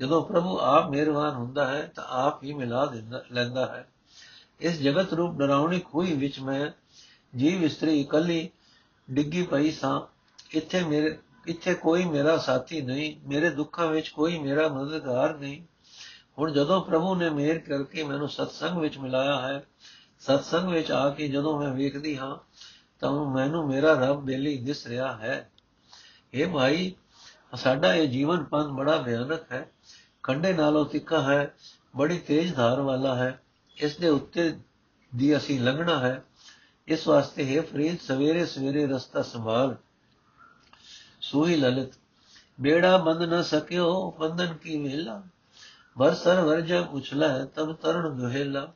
[0.00, 3.88] ਜਦੋਂ ਪ੍ਰਭੂ ਆਪ ਮਿਹਰਬਾਨ ਹੁੰਦਾ ਹੈ, ਤਾਂ ਆਪ ਹੀ ਮਿਲਾ ਦਿੰਦਾ, ਲੈਂਦਾ ਹੈ।
[4.60, 6.70] ਇਸ ਜਗਤ ਰੂਪ ਡਰਾਉਣੀ ਖੂਹੀ ਵਿੱਚ ਮੈਂ
[7.38, 8.50] ਜੀਵ ਇਸਤਰੀ ਇਕੱਲੀ
[9.10, 10.00] ਡਿੱਗੀ ਪਈ ਸਾਂ।
[10.50, 15.62] ਇੱਥੇ ਮੇਰੇ ਇੱਥੇ ਕੋਈ ਮੇਰਾ ਸਾਥੀ ਨਹੀਂ, ਮੇਰੇ ਦੁੱਖਾਂ ਵਿੱਚ ਕੋਈ ਮੇਰਾ ਮਦਦਗਾਰ ਨਹੀਂ।
[16.38, 19.66] ਹੁਣ ਜਦੋਂ ਪ੍ਰਭੂ ਨੇ ਮਿਹਰ ਕਰਕੇ ਮੈਨੂੰ ਸਤਸੰਗ ਵਿੱਚ ਮਿਲਾਇਆ ਹੈ,
[20.20, 22.38] ਸਤਸੰਗ ਵਿੱਚ ਆ ਕੇ ਜਦੋਂ ਮੈਂ ਵੇਖਦੀ ਹਾਂ,
[23.00, 25.50] ਤਾਂ ਮੈਨੂੰ ਮੇਰਾ ਰੱਬ ਬੇਲੀ ਦਿਸ ਰਿਹਾ ਹੈ।
[26.34, 26.94] ਇਹ ਭਾਈ,
[27.56, 29.70] ਸਾਡਾ ਇਹ ਜੀਵਨ ਪੰਥ ਬੜਾ ਭਿਆਨਕ ਹੈ।
[30.22, 31.54] ਖੰਡੇ ਨਾਲੋਂ ਤਿੱਖਾ ਹੈ,
[31.96, 33.42] ਬੜੀ ਤੇਜ਼ ਧਾਰ ਵਾਲਾ ਹੈ।
[33.76, 34.56] ਇਸ ਦੇ ਉੱਤੇ
[35.16, 36.24] ਦੀ ਅਸੀਂ ਲੰਘਣਾ ਹੈ।
[36.88, 39.76] ਇਸ ਵਾਸਤੇ ਹੈ ਫਰੀਦ ਸਵੇਰੇ ਸਵੇਰੇ ਰਸਤਾ ਸੰਭਾਲ।
[41.20, 41.88] ਸੂਈ ਲਲਿਤ,
[42.60, 45.22] ਬੇੜਾ ਬੰਦ ਨ ਸਕਿਓ ਬੰਧਨ ਕੀ ਵੇਲਾ?
[45.98, 48.72] ਵਰਸਰ ਵਰਜਾ ਉਛਲਾ ਤਬ ਤਰਣ ਦੁਹੇਲਾ।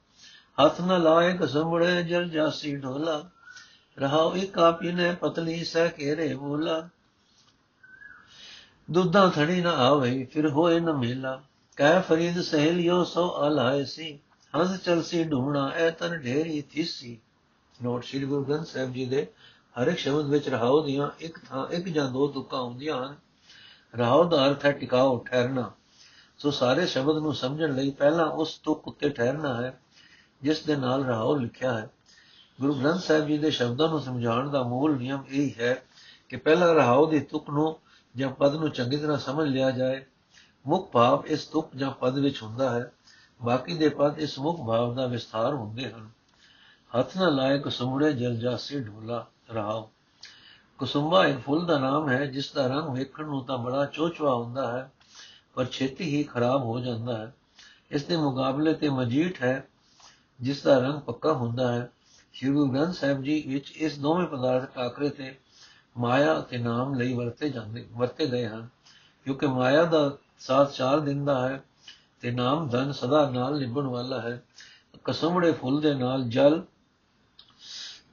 [0.64, 3.30] ਹੱਥ ਨ ਲਾਏ ਕਸਮੜੇ ਜਲ ਜਾਸੀ ਢੋਲਾ।
[3.98, 6.88] ਰਹਾਉ ਇੱਕ ਆਪੀ ਨੇ ਪਤਲੀ, ਸਹਿ ਕੇਰੇ ਬੋਲਾ।
[8.90, 11.42] ਦੁੱਧਾਂ ਥੜੀ ਨਾ ਆਵੇ, ਫਿਰ ਹੋਏ ਨ ਮੇਲਾ।
[11.76, 14.18] ਕਹਿ ਫਰੀਦ ਸਹੇਲਿਓ, ਸੋ ਅਲਾਏ ਸੀ।
[14.57, 17.20] ਹੰਸ ਚਲਸੀ ਢੂਣਾ, ਐ ਤਨ ਢੇਰੀ ਥੀਸੀ।
[17.83, 19.26] ਨੋਟ ਸ੍ਰੀ ਗੁਰੂ ਗ੍ਰੰਥ ਸਾਹਿਬ ਜੀ ਦੇ
[19.82, 23.16] ਹਰ ਇੱਕ ਸ਼ਬਦ ਵਿੱਚ ਰਹਾਉ ਦੀਆਂ ਇੱਕ ਥਾਂ, ਇੱਕ ਜਾਂ ਦੋ ਤੁਕਾਂ ਹੁੰਦੀਆਂ ਹਨ।
[23.94, 25.72] ਰਹਾਉ ਦਾ ਅਰਥ ਹੈ ਟਿਕਾਓ ਠਹਿਰਨਾ।
[26.38, 29.80] ਸੋ ਸਾਰੇ ਸ਼ਬਦ ਨੂੰ ਸਮਝਣ ਲਈ ਪਹਿਲਾਂ ਉਸ ਤੁਕ ਉੱਤੇ ਠਹਿਰਨਾ ਹੈ,
[30.42, 31.90] ਜਿਸ ਦੇ ਨਾਲ ਰਹਾਉ ਲਿਖਿਆ ਹੈ।
[32.60, 35.82] ਗੁਰੂ ਗ੍ਰੰਥ ਸਾਹਿਬ ਜੀ ਦੇ ਸ਼ਬਦਾਂ ਨੂੰ ਸਮਝਾਉਣ ਦਾ ਮੂਲ ਨਿਯਮ ਇਹ ਹੈ
[36.28, 37.78] ਕਿ ਪਹਿਲਾਂ ਰਹਾਉ ਦੀ ਤੁਕ ਨੂੰ
[38.16, 40.04] ਜਾਂ ਪਦ ਨੂੰ ਚੰਗੀ ਤਰ੍ਹਾਂ ਸਮਝ ਲਿਆ ਜਾਏ।
[40.66, 42.92] ਮੁੱਖ ਭਾਵ ਇਸ ਤੁਕ ਜਾਂ ਪਦ ਵਿੱਚ ਹੁੰਦਾ ਹੈ,
[43.42, 46.10] ਬਾਕੀ ਦੇ ਪਦ ਇਸ ਮੁੱਖ ਭਾਵ ਦਾ ਵਿਸਥਾਰ ਹੁੰਦੇ ਹਨ।
[46.98, 49.88] ਹੱਥ ਨਾਲ ਲਾਏ ਕੁਸੁੰਬੜੇ ਜਲ ਜਾਸੀ ਢੋਲਾ। ਰਹਾਉ
[50.78, 54.72] ਕੁਸੁੰਬਾ ਇੱਕ ਫੁੱਲ ਦਾ ਨਾਮ ਹੈ, ਜਿਸ ਦਾ ਰੰਗ ਵੇਖਣ ਨੂੰ ਤਾਂ ਬੜਾ ਚੋਚਵਾ ਹੁੰਦਾ
[54.72, 54.92] ਹੈ,
[55.54, 57.35] ਪਰ ਛੇਤੀ ਹੀ ਖਰਾਬ ਹੋ ਜਾਂਦਾ ਹੈ।
[57.90, 59.68] ਇਸ ਦੇ ਮੁਕਾਬਲੇ ਤੇ ਮਜੀਠ ਹੈ,
[60.40, 61.90] ਜਿਸ ਦਾ ਰੰਗ ਪੱਕਾ ਹੁੰਦਾ ਹੈ।
[62.33, 65.38] ਸ਼੍ਰੀ ਗੁਰੂ ਗ੍ਰੰਥ ਸਾਹਿਬ ਜੀ ਵਿੱਚ ਇਸ ਦੋਵੇਂ ਪਦਾਰਥ ਟਾਕਰੇ ਤੇ
[65.98, 68.68] ਮਾਇਆ ਅਤੇ ਨਾਮ ਲਈ ਵਰਤੇ ਜਾਂਦੇ, ਵਰਤੇ ਗਏ ਹਨ।
[69.24, 71.64] ਕਿਉਂਕਿ ਮਾਇਆ ਦਾ ਸਾਥ ਚਾਰ ਦਿਨ ਦਾ ਹੈ
[72.20, 74.42] ਤੇ ਨਾਮ ਧਨ ਸਦਾ ਨਾਲ ਨਿਭਣ ਵਾਲਾ ਹੈ।
[75.04, 76.62] ਕਸਮੜੇ ਫੁੱਲ ਦੇ ਨਾਲ ਜਲ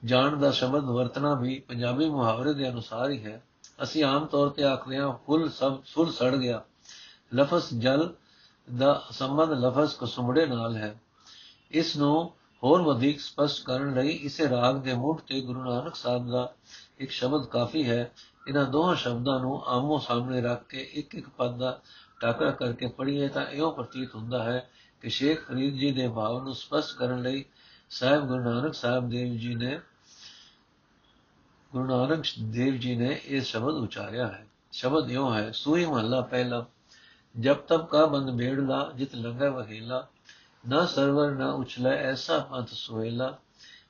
[0.04, 3.42] ਜਾਣ ਦਾ ਸ਼ਬਦ ਵਰਤਣਾ ਵੀ ਪੰਜਾਬੀ ਮੁਹਾਵਰੇ ਦੇ ਅਨੁਸਾਰ ਹੀ ਹੈ।
[3.82, 6.62] ਅਸੀਂ ਆਮ ਤੌਰ ਤੇ ਆਖਦੇ ਹਾਂ, ਫੁੱਲ ਸਭ ਫੁੱਲ ਸੜ ਗਿਆ।
[7.34, 8.14] ਲਫ਼ਜ਼ ਜਲ
[8.78, 11.00] ਦਾ ਸੰਬੰਧ ਲਫ਼ਜ਼ ਕਸਮੜੇ ਨਾਲ ਹੈ।
[11.70, 16.30] ਇਸ ਨੂੰ ਹੋਰ ਵਧੇਕ ਸਪਸ਼ਟ ਕਰਨ ਲਈ ਇਸੇ ਰਾਗ ਦੇ ਮੁੱਢ ਤੇ ਗੁਰੂ ਨਾਨਕ ਸਾਹਿਬ
[16.30, 16.54] ਦਾ
[16.98, 18.12] ਇੱਕ ਸ਼ਬਦ ਕਾਫੀ ਹੈ।
[18.48, 21.80] ਇਹਨਾਂ ਦੋਹਾਂ ਸ਼ਬਦਾਂ ਨੂੰ ਆਮੋ ਸਾਹਮਣੇ ਰੱਖ ਕੇ ਇੱਕ ਇੱਕ ਪਦ ਦਾ
[22.20, 24.70] ਟਾਕਰਾ ਕਰਕੇ ਪੜ੍ਹੀਏ ਤਾਂ ਇਹੋ ਪ੍ਰਤੀਤ ਹੁੰਦਾ ਹੈ
[25.02, 27.44] ਕਿ ਸ਼ੇਖ ਫਰੀਦ ਜੀ ਦੇ ਭਾਵ ਨੂੰ ਸਪਸ਼ਟ ਕਰਨ ਲਈ
[27.90, 29.80] ਸਾਹਿਬ ਗੁਰੂ ਨਾਨਕ ਸਾਹਿਬ ਦੇਵ ਜੀ ਨੇ
[31.72, 36.66] ਗੁਰੂ ਨਾਨਕ ਦੇਵ ਜੀ ਨੇ ਇਹ ਸ਼ਬਦ ਉਚਾਰਿਆ ਹੈ। ਸ਼ਬਦ ਇਉਂ ਹੈ, ਸੂਈ ਮਹੱਲਾ ਪਹਿਲਾ,
[37.40, 40.08] ਜਬ ਤਬ ਕਾ ਬੰਦ ਬੇੜਲਾ ਜਿਤ ਲੰਗਾ ਵਹੀਲਾ,
[40.68, 43.38] ਨਾ ਸਰਵਰ ਨਾ ਉਛਲੇ, ਐਸਾ ਪੰਥ ਸੋਇਲਾ,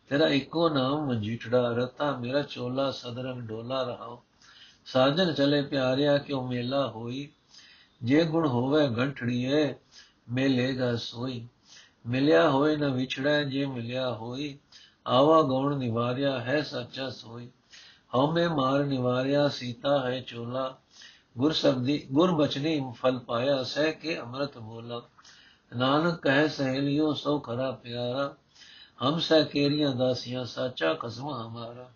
[0.08, 4.18] ਤੇਰਾ ਇੱਕੋ ਨਾਮ ਮਜੀਠੜਾ ਰਤਾ ਮੇਰਾ ਚੋਲਾ, ਸਦਰੰਗ ਡੋਲਾ ਰਹਾ
[4.86, 7.28] ਸਾਜਨ ਚਲੇ ਪਿਆਰਿਆ, ਕਿਉ ਮੇਲਾ ਹੋਈ?
[8.02, 9.74] ਜੇ ਗੁਣ ਹੋਵੇ ਗੰਠੜੀਏ
[10.28, 11.48] ਮੇਲੇਗਾ ਸੋਈ।
[12.06, 14.58] ਮਿਲਿਆ ਹੋਏ ਨਾ ਵਿਛੜਾ, ਜੇ ਮਿਲਿਆ ਹੋਈ,
[15.06, 17.50] ਆਵਾ ਗਉਣ ਨਿਵਾਰਿਆ, ਹੈ ਸੱਚਾ ਸੋਈ।
[18.14, 20.78] ਹਉਮੈ ਮਾਰ ਨਿਵਾਰਿਆ, ਸੀਤਾ ਹੈ ਚੋਲਾ।
[21.38, 25.02] ਗੁਰ ਸਬਦੀ ਗੁਰ ਬਚਨੀ ਫਲ ਪਾਇਆ, ਸਹਿ ਕੇ ਅੰਮ੍ਰਿਤ ਬੋਲਾ।
[25.76, 28.34] ਨਾਨਕ ਕਹੇ ਸਹੇਲਿਓ, ਸੋ ਖਰਾ ਪਿਆਰਾ।
[29.02, 31.90] ਹਮ ਸਹਿ ਕੇਰੀਆਂ ਦਾਸੀਆਂ, ਸਾਚਾ ਕਸਮ ਹਮਾਰਾ।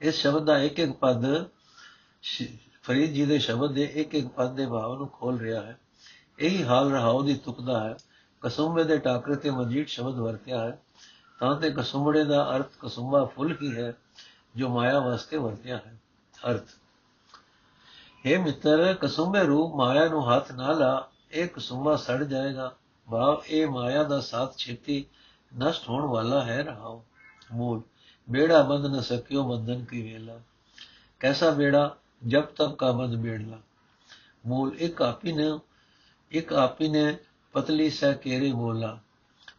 [0.00, 1.44] ਇਸ ਸ਼ਬਦ ਦਾ ਇੱਕ ਇੱਕ ਪਦ
[2.82, 5.78] ਫਰੀਦ ਜੀ ਦੇ ਸ਼ਬਦ ਦੇ ਇੱਕ ਇੱਕ ਪਦ ਦੇ ਭਾਵ ਨੂੰ ਖੋਲ ਰਿਹਾ ਹੈ।
[6.38, 7.96] ਇਹੀ ਹਾਲ ਰਹਾਉ ਦੀ ਤੁਕਦਾ ਹੈ।
[8.40, 10.78] ਕਸੁੰਬੇ ਦੇ ਟਾਕਰੇ ਤੇ ਮਜੀਦ ਸ਼ਬਦ ਵਰਤਿਆ ਹੈ।
[11.40, 13.92] ਤਾਂ ਤੇ ਕਸੁੰਬੜੇ ਦਾ ਅਰਥ ਕਸੁੰਬਾ ਫੁੱਲ ਹੀ ਹੈ
[14.56, 15.96] ਜੋ ਮਾਇਆ ਵਾਸਤੇ ਵਰਤਿਆ ਹੈ
[16.34, 16.74] ਅਰਥ
[18.24, 22.74] ਹੈ ਮਿੱਤਰ ਕਸੁੰਬੇ ਰੂਪ ਮਾਇਆ ਨੂੰ ਹੱਥ ਨਾ ਲਾ ਇਹ ਕਸੁੰਬਾ ਸੜ ਜਾਏਗਾ
[23.08, 25.04] ਭਾਵ ਇਹ ਮਾਇਆ ਦਾ ਸਾਥ ਛੇਤੀ
[25.52, 27.02] ਨਸ਼ਟ ਹੋਣ ਵਾਲਾ ਹੈ ਰਹਾਉ
[27.52, 27.80] ਮੂਲ
[28.28, 30.40] ਬੇੜਾ ਬੰਦ ਨ ਸਕਿਓ ਬੰਧਨ ਕੀ ਵੇਲਾ
[31.20, 31.96] ਕੈਸਾ ਬੇੜਾ
[32.26, 33.60] ਜਬ ਤੱਕ ਕਾ ਬੰਦ ਬੇੜਲਾ
[34.46, 35.50] ਮੂਲ ਇੱਕ ਆਪੀ ਨੇ
[36.32, 37.16] ਇੱਕ ਆਪੀ ਨੇ
[37.54, 38.98] ਪਤਲੀ ਸਹਿ ਕੇਰੇ ਬੋਲਾ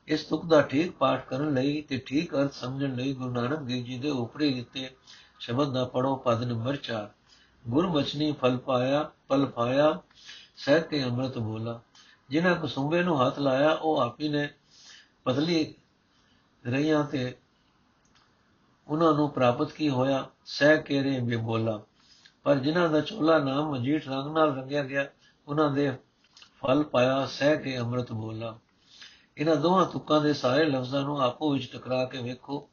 [0.08, 3.84] ਇਸ ਤੁਕ ਦਾ ਠੀਕ ਪਾਠ ਕਰਨ ਲਈ ਤੇ ਠੀਕ ਅਰਥ ਸਮਝਣ ਲਈ ਗੁਰੂ ਨਾਨਕ ਦੇਵ
[3.86, 4.89] ਜੀ ਦੇ ਉਪਰੀ ਦਿੱਤੇ
[5.39, 7.08] ਸ਼ਬਦ ਦਾ ਪੜੋ ਪਦ ਨੰਬਰ 4
[7.65, 10.02] ਗੁਰਬਚਨੀ ਫਲ ਪਾਇਆ ਫਲ ਪਾਇਆ,
[10.58, 11.80] ਸਹਿ ਕੇ ਅੰਮ੍ਰਿਤ ਬੋਲਾ।
[12.30, 14.48] ਜਿਨ੍ਹਾਂ ਕਸੁੰਬੇ ਨੂੰ ਹੱਥ ਲਾਇਆ, ਉਹ ਆਪੀ ਨੇ
[15.24, 15.74] ਪਤਲੀ
[16.63, 17.34] ਰਹੀਆਂ ਤੇ
[18.88, 20.26] ਉਹਨਾਂ ਨੂੰ ਪ੍ਰਾਪਤ ਕੀ ਹੋਇਆ?
[20.46, 21.80] ਸਹਿ ਕੇ ਰੇ ਵੀ ਬੋਲਾ
[22.43, 25.06] ਪਰ ਜਿਨ੍ਹਾਂ ਦਾ ਚੋਲਾ ਨਾਮ ਮਜੀਠ ਰੰਗ ਨਾਲ ਰੰਗਿਆ ਗਿਆ,
[25.48, 25.91] ਉਹਨਾਂ ਦੇ
[26.58, 28.58] ਫਲ ਪਾਇਆ, ਸਹਿ ਕੇ ਅੰਮ੍ਰਿਤ ਬੋਲਾ।
[29.38, 32.69] ਇਹਨਾਂ ਦੋਹਾਂ ਤੁਕਾਂ ਦੇ ਸਾਰੇ ਲਫ਼ਜ਼ਾਂ ਨੂੰ ਆਪੋ ਵਿੱਚ ਟਕਰਾ ਕੇ ਵੇਖੋ।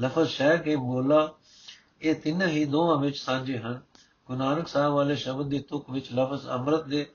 [0.00, 1.34] ਲਫ਼ਜ਼ ਸਹਿ ਕੇ ਬੋਲਾ,
[2.02, 3.80] ਇਹ ਤਿੰਨ ਹੀ ਦੋਹਾਂ ਵਿੱਚ ਸਾਂਝੇ ਹਨ।
[4.26, 7.06] ਗੁਰੂ ਨਾਨਕ ਸਾਹਿਬ ਵਾਲੇ ਸ਼ਬਦ ਦੀ ਤੁਕ ਵਿੱਚ ਲਫ਼ਜ਼ ਅੰਮ੍ਰਿਤ ਦੇ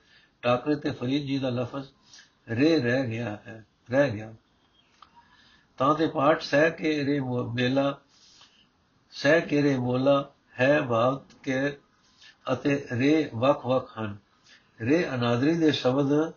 [0.42, 1.88] ਟਾਕਰੇ ਤੇ ਫਰੀਦ ਜੀ ਦਾ ਲਫ਼ਜ਼
[2.50, 4.34] ਰੇ ਰਹਿ ਗਿਆ ਹੈ, ਰਹਿ ਗਿਆ।
[5.78, 7.20] ਤਾਂ ਤੇ ਪਾਠ ਸਹਿ ਕੇ ਰੇ
[7.54, 7.98] ਬੇਲਾ,
[9.10, 11.78] ਸਹਿ ਕੇ ਰੇ ਬੋਲਾ, ਹੈ ਭਾਵ ਕੇ
[12.52, 14.16] ਅਤੇ ਰੇ ਵੱਖ ਵੱਖ ਹਨ।
[14.80, 16.32] ਰੇ ਅਨਾਦਰੀ ਦੇ ਸ਼ਬਦ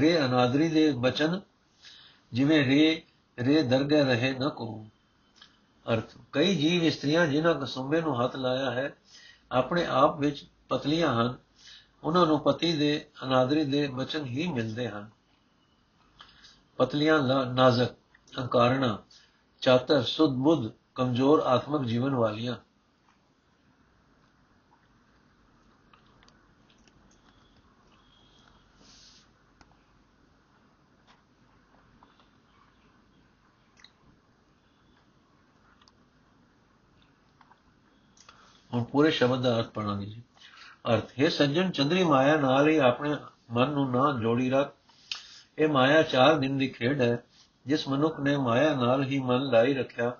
[0.00, 1.40] ਰੇ ਅਨਾਦਰੀ ਦੇ ਬਚਨ
[2.32, 3.02] ਜਿਵੇਂ ਰੇ
[3.38, 4.86] ਰੇ ਦਰਗਹਿ ਰਹੇ ਨਾ ਕੋ।
[5.86, 8.96] ਅਰਥ, ਕਈ ਜੀਵ ਇਸਤਰੀਆਂ ਜਿਨ੍ਹਾਂ ਕਸੁੰਬੇ ਨੂੰ ਹੱਥ ਲਾਇਆ ਹੈ,
[9.52, 11.34] ਆਪਣੇ ਆਪ ਵਿੱਚ ਪਤਲੀਆਂ ਹਨ।
[12.04, 15.10] ਉਹਨਾਂ ਨੂੰ ਪਤੀ ਦੇ ਅਨਾਦਰੀ ਦੇ ਬਚਨ ਹੀ ਮਿਲਦੇ ਹਨ।
[16.76, 17.22] ਪਤਲੀਆਂ
[17.52, 17.92] ਨਾਜ਼ਕ
[18.38, 19.02] ਅਹੰਕਾਰਣਾ
[19.60, 22.56] ਚਾਤਰ ਸੁਧ ਬੁੱਧ ਕਮਜ਼ੋਰ ਆਤਮਿਕ ਜੀਵਨ ਵਾਲੀਆਂ।
[38.74, 40.22] ਹੁਣ ਪੂਰੇ ਸ਼ਬਦ ਦਾ ਅਰਥ ਪੜਾਂਗੇ ਜੀ।
[40.94, 43.16] ਅਰਥ, ਹੈ ਸੱਜਣ ਚੰਦਰੀ ਮਾਇਆ ਨਾਲ ਹੀ ਆਪਣੇ
[43.50, 44.74] ਮਨ ਨੂੰ ਨਾ ਜੋੜੀ ਰੱਖ।
[45.58, 47.24] ਇਹ ਮਾਇਆ ਚਾਰ ਦਿਨ ਦੀ ਖੇਡ ਹੈ।
[47.66, 50.16] ਜਿਸ ਮਨੁੱਖ ਨੇ ਮਾਇਆ ਨਾਲ ਹੀ ਮਨ ਲਾਈ ਰੱਖਿਆ,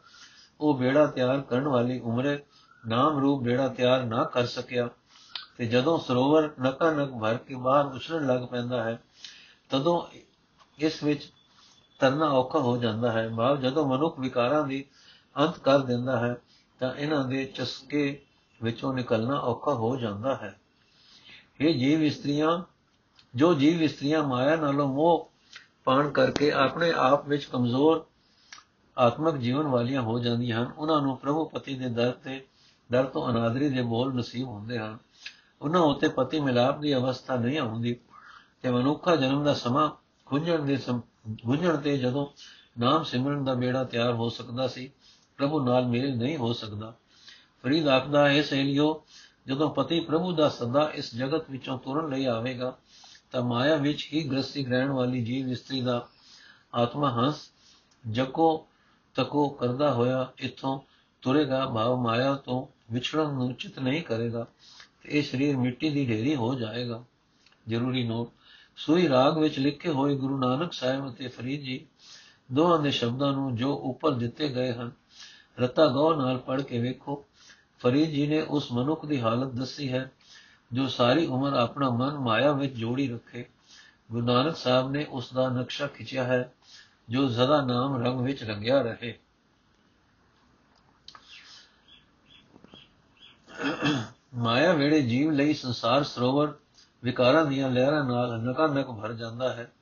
[0.60, 2.38] ਉਹ ਬੇੜਾ ਤਿਆਰ ਕਰਨ ਵਾਲੀ ਉਮਰੇ
[2.86, 4.88] ਨਾਮ ਰੂਪ ਬੇੜਾ ਤਿਆਰ ਨਾ ਕਰ ਸਕਿਆ।
[5.58, 9.02] ਤੇ ਜਦੋਂ ਸਰੋਵਰ ਨਕਾ ਨਕ ਭਰ ਕੇ ਬਾਹਰ ਉਛਲਣ ਲੱਗ ਪੈਂਦਾ ਹੈ,
[9.70, 10.02] ਤਦੋਂ
[10.78, 11.32] ਇਸ ਵਿੱਚ
[11.98, 14.84] ਤਰਨਾ ਔਖਾ ਹੋ ਜਾਂਦਾ ਹੈ। ਭਾਵ ਜਦੋਂ ਮਨੁੱਖ ਵਿਕਾਰਾਂ ਦੀ
[15.36, 16.36] ਅੰਤ ਕਰ ਦਿੰਦਾ ਹੈ,
[16.78, 18.25] ਤਾਂ ਇਹਨਾਂ ਦੇ ਚਸਕੇ
[18.62, 20.60] ਵਿੱਚੋਂ ਨਿਕਲਣਾ ਔਖਾ ਹੋ ਜਾਂਦਾ ਹੈ।
[21.60, 22.62] ਇਹ ਜੀਵ ਇਸਤਰੀਆਂ,
[23.34, 25.30] ਜੋ ਜੀਵ ਇਸਤਰੀਆਂ ਮਾਇਆ ਨਾਲੋਂ ਮੋਹ
[25.84, 28.06] ਪਾਣ ਕਰਕੇ ਆਪਣੇ ਆਪ ਵਿੱਚ ਕਮਜ਼ੋਰ
[28.98, 32.46] ਆਤਮਿਕ ਜੀਵਨ ਵਾਲੀਆਂ ਹੋ ਜਾਂਦੀਆਂ ਹਨ, ਉਹਨਾਂ ਨੂੰ ਪ੍ਰਭੂ ਪਤੀ ਦੇ ਦਰ ਤੇ,
[32.92, 34.98] ਦਰ ਤੋਂ ਅਨਾਦਰੀ ਦੇ ਬੋਲ ਨਸੀਬ ਹੁੰਦੇ ਹਨ।
[35.62, 37.96] ਉਹਨਾਂ ਉਤੇ ਪਤੀ ਮਿਲਾਪ ਦੀ ਅਵਸਥਾ ਨਹੀਂ ਆਉਂਦੀ
[38.62, 39.90] ਤੇ ਮਨੁੱਖਾ ਜਨਮ ਦਾ ਸਮਾਂ
[40.26, 40.76] ਖੁੰਝਣ ਦੇ
[41.44, 42.26] ਖੁੰਝਣ ਤੇ ਜਦੋਂ
[42.78, 44.90] ਨਾਮ ਸਿਮਰਨ ਦਾ ਬੇੜਾ ਤਿਆਰ ਹੋ ਸਕਦਾ ਸੀ,
[45.36, 46.94] ਪ੍ਰਭੂ ਨਾਲ ਮੇਲ ਨਹੀਂ ਹੋ ਸਕਦਾ।
[47.64, 49.04] ਫਰੀਦ ਆਖਦਾ ਹੈ ਸਹੇਲਿਓ
[49.46, 52.76] ਜਦੋਂ ਪਤੀ ਪ੍ਰਭੂ ਦਾ ਸਦਾ ਇਸ ਜਗਤ ਵਿੱਚੋਂ ਤੁਰਨ ਲਈ ਆਵੇਗਾ,
[53.30, 56.08] ਤਾਂ ਮਾਇਆ ਵਿੱਚ ਹੀ ਗ੍ਰਸਤੀ ਰਹਿਣ ਵਾਲੀ ਜੀਵ ਇਸਤਰੀ ਦਾ
[56.74, 57.50] ਆਤਮਾ ਹੰਸ
[58.10, 58.66] ਜਕੋ
[59.14, 60.80] ਤਕੋ ਕਰਦਾ ਹੋਇਆ ਇਥੋਂ
[61.22, 64.46] ਤੁਰੇਗਾ। ਭਾਵ ਮਾਇਆ ਤੋਂ ਵਿਛੜਨ ਨੂੰ ਚਿਤ ਨਹੀਂ ਕਰੇਗਾ,
[65.02, 67.04] ਤੇ ਇਹ ਸਰੀਰ ਮਿੱਟੀ ਦੀ ਢੇਰੀ ਹੋ ਜਾਏਗਾ।
[67.68, 68.30] ਜ਼ਰੂਰੀ ਨੋਟ,
[68.76, 71.86] ਸੂਈ ਰਾਗ ਵਿੱਚ ਲਿਖੇ ਹੋਏ ਗੁਰੂ ਨਾਨਕ ਸਾਹਿਬ ਅਤੇ ਫਰੀਦ ਜੀ
[72.52, 74.90] ਦੋਹਾਂ ਦੇ ਸ਼ਬਦਾਂ ਨੂੰ ਜੋ ਉੱਪਰ ਦਿੱਤੇ ਗਏ ਹਨ,
[75.60, 77.24] ਰਤਾ ਗੌ ਨਾਲ ਪੜ੍ਹ ਕੇ ਵੇਖੋ।
[77.78, 80.10] ਫਰੀਦ ਜੀ ਨੇ ਉਸ ਮਨੁੱਖ ਦੀ ਹਾਲਤ ਦੱਸੀ ਹੈ,
[80.72, 83.44] ਜੋ ਸਾਰੀ ਉਮਰ ਆਪਣਾ ਮਨ ਮਾਇਆ ਵਿੱਚ ਜੋੜੀ ਰੱਖੇ।
[84.12, 86.52] ਗੁਰੂ ਨਾਨਕ ਸਾਹਿਬ ਨੇ ਉਸ ਦਾ ਨਕਸ਼ਾ ਖਿੱਚਿਆ ਹੈ,
[87.08, 89.18] ਜੋ ਸਦਾ ਨਾਮ ਰੰਗ ਵਿੱਚ ਰੰਗਿਆ ਰਹੇ।
[94.34, 96.54] ਮਾਇਆ ਵੇੜੇ ਜੀਵ ਲਈ ਸੰਸਾਰ ਸਰੋਵਰ
[97.04, 99.72] ਵਿਕਾਰਾਂ ਦੀਆਂ ਲਹਿਰਾਂ ਨਾਲ ਨਕਾ ਨਕ ਭਰ ਜਾਂਦਾ ਹੈ।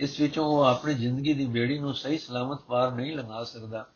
[0.00, 3.86] ਇਸ ਵਿੱਚੋਂ ਉਹ ਆਪਣੀ ਜ਼ਿੰਦਗੀ ਦੀ ਬੇੜੀ ਨੂੰ ਸਹੀ ਸਲਾਮਤ ਪਾਰ ਨਹੀਂ ਲੰਘਾ ਸਕਦਾ।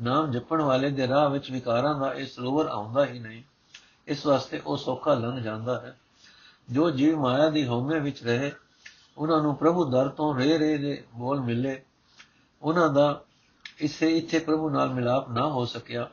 [0.00, 3.42] ਨਾਮ ਜਪਣ ਵਾਲੇ ਦੇ ਰਾਹ ਵਿੱਚ ਵਿਕਾਰਾਂ ਦਾ ਇਹ ਸਰੋਵਰ ਆਉਂਦਾ ਹੀ ਨਹੀਂ।
[4.06, 6.00] ਇਸ ਵਾਸਤੇ ਉਹ ਸੌਖਾ ਲੰਘ ਜਾਂਦਾ ਹੈ।
[6.70, 8.52] ਜੋ ਜੀਵ ਮਾਇਆ ਦੀ ਹਉਮੈ ਵਿੱਚ ਰਹੇ,
[9.18, 11.84] ਉਹਨਾਂ ਨੂੰ ਪ੍ਰਭੂ ਦਰ ਤੋਂ ਰੇ ਰੇ ਦੇ ਬੋਲ ਮਿਲੇ।
[12.62, 13.24] ਉਹਨਾਂ ਦਾ
[13.78, 16.10] ਇਸੇ ਇੱਥੇ ਪ੍ਰਭੂ ਨਾਲ ਮਿਲਾਪ ਨਾ ਹੋ ਸਕਿਆ।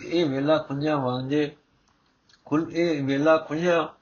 [0.00, 1.56] ਇਹ ਵੇਲਾ ਖੁੰਝਾ ਵਾਂਝੇ
[2.44, 3.94] ਖੁੱਲ, ਇਹ ਵੇਲਾ ਖੁੰਝਾ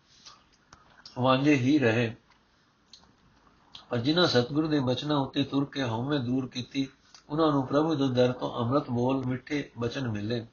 [1.18, 2.14] ਵਾਂਝੇ ਹੀ ਰਹੇ।
[3.88, 6.88] ਪਰ ਜਿਨ੍ਹਾਂ ਸਤਿਗੁਰੂ ਦੇ ਬਚਨਾਂ ਉੱਤੇ ਤੁਰ ਕੇ ਹਉਮੈ ਦੂਰ ਕੀਤੀ
[7.28, 10.44] ਉਹਨਾਂ ਨੂੰ ਪ੍ਰਭੂ ਦੇ ਦਰ ਤੋਂ ਅੰਮ੍ਰਿਤ ਬੋਲ, ਮਿੱਠੇ ਬਚਨ ਮਿਲੇ।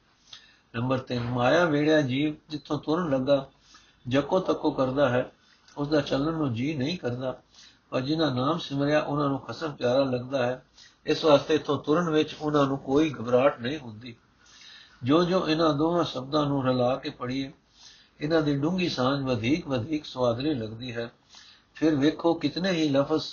[0.74, 3.46] ਨੰਬਰ 3 ਮਾਇਆ ਵੇੜਿਆ ਜੀਵ, ਜਿੱਥੋਂ ਤੁਰਨ ਲੱਗਾ,
[4.06, 5.30] ਜਕੋ ਤੱਕੋ ਕਰਦਾ ਹੈ
[5.76, 7.40] ਉਸ ਦਾ ਚੱਲਣ ਨੂੰ ਜੀ ਨਹੀਂ ਕਰਦਾ,
[7.90, 10.62] ਪਰ ਜਿਨ੍ਹਾਂ ਨਾਮ ਸਿਮਰਿਆ, ਉਹਨਾਂ ਨੂੰ ਖਸਮ ਪਿਆਰਾ ਲੱਗਦਾ ਹੈ।
[11.06, 14.14] ਇਸ ਵਾਸਤੇ ਇਥੋਂ ਤੁਰਨ ਵਿੱਚ ਉਹਨਾਂ ਨੂੰ ਕੋਈ ਘਬਰਾਹਟ ਨਹੀਂ ਹੁੰਦੀ।
[15.04, 17.52] ਜੋ ਜੋ ਇਹਨਾਂ ਦੋਹਾਂ ਸ਼ਬਦਾਂ ਨੂੰ ਰਲਾ ਕੇ ਪੜ੍ਹੀਏ,
[18.20, 21.10] ਇਹਨਾਂ ਦੀ ਡੂੰਗੀ ਸਾਂਝ ਵਧੇਕ ਵਧੇਕ ਸਵਾਦਰੀ ਲੱਗਦੀ ਹੈ।
[21.74, 23.24] ਫਿਰ ਵੇਖੋ ਕਿਤਨੇ ਹੀ ਲਫ਼ਜ਼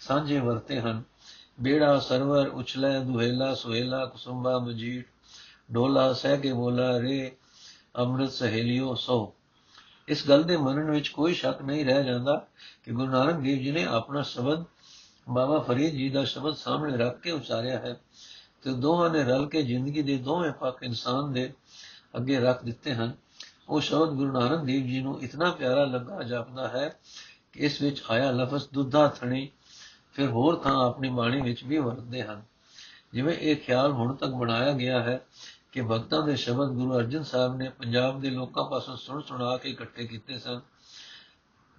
[0.00, 1.02] ਸਾਂਝੇ ਵਰਤੇ ਹਨ।
[1.62, 5.06] ਬੇੜਾ, ਸਰਵਰ, ਉਛਲੇ, ਦੁਹੇਲਾ, ਸੁਹੇਲਾ, ਕੁਸੁੰਬਾ ਮਜੀਟ
[5.72, 7.32] ਡੋਲਾ, ਸਹਿ ਕੇ ਬੋਲਾ, ਰੇ,
[7.98, 9.34] ਅੰਮ੍ਰਿਤ, ਸਹੇਲਿਓ, ਸੋ।
[10.08, 12.46] ਇਸ ਗੱਲ ਦੇ ਮੰਨਣ ਵਿੱਚ ਕੋਈ ਸ਼ੱਕ ਨਹੀਂ ਰਹਿ ਜਾਂਦਾ
[12.84, 14.64] ਕਿ ਗੁਰੂ ਨਾਨਕ ਦੇਵ ਜੀ ਨੇ ਆਪਣਾ ਸ਼ਬਦ
[15.28, 18.00] ਬਾਬਾ ਫਰੀਦ ਜੀ ਦਾ ਸ਼ਬਦ ਸਾਹਮਣੇ ਰੱਖ ਕੇ ਉਚਾਰਿਆ ਹੈ
[18.62, 21.52] ਤੇ ਦੋਹਾਂ ਨੇ ਰਲ ਕੇ ਜ਼ਿੰਦਗੀ ਦੇ ਦੋਵੇਂ ਪੱਖ ਇਨਸਾਨ ਦੇ
[22.16, 23.12] ਅੱਗੇ ਰੱਖ ਦਿੱਤੇ ਹਨ।
[23.68, 27.00] ਉਹ ਸ਼ਬਦ ਗੁਰੂ ਨਾਨਕ ਦੇਵ ਜੀ ਨੂੰ ਇਤਨਾ ਪਿਆਰਾ ਲੱਗਾ, ਜਾਪਦਾ ਹੈ
[27.52, 29.48] ਕਿ ਇਸ ਵਿੱਚ ਆਇਆ ਲਫ਼ਜ਼ ਦੁੱਧਾ ਥਣੀ
[30.20, 32.42] ਫਿਰ ਹੋਰ ਥਾਂ ਆਪਣੀ ਬਾਣੀ ਵਿੱਚ ਵੀ ਵਰਤਦੇ ਹਨ।
[33.12, 35.26] ਜਿਵੇਂ ਇਹ ਖਿਆਲ ਹੁਣ ਤੱਕ ਬਣਾਇਆ ਗਿਆ ਹੈ
[35.72, 39.70] ਕਿ ਭਗਤਾਂ ਦੇ ਸ਼ਬਦ ਗੁਰੂ ਅਰਜਨ ਸਾਹਿਬ ਨੇ ਪੰਜਾਬ ਦੇ ਲੋਕਾਂ ਪਾਸੋਂ ਸੁਣ ਸੁਣਾ ਕੇ
[39.70, 40.60] ਇਕੱਠੇ ਕੀਤੇ ਸਨ।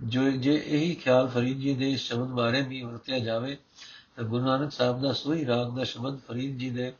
[0.03, 3.57] ਜੋ ਜੇ ਇਹੀ ਖਿਆਲ ਫਰੀਦ ਜੀ ਦੇ ਇਸ ਸ਼ਬਦ ਬਾਰੇ ਵੀ ਵਰਤਿਆ ਜਾਵੇ,
[4.15, 6.93] ਤਾਂ ਗੁਰੂ ਨਾਨਕ ਸਾਹਿਬ ਦਾ ਸੋਈ ਰਾਗ ਦਾ ਸ਼ਬਦ ਫਰੀਦ ਜੀ ਦੇ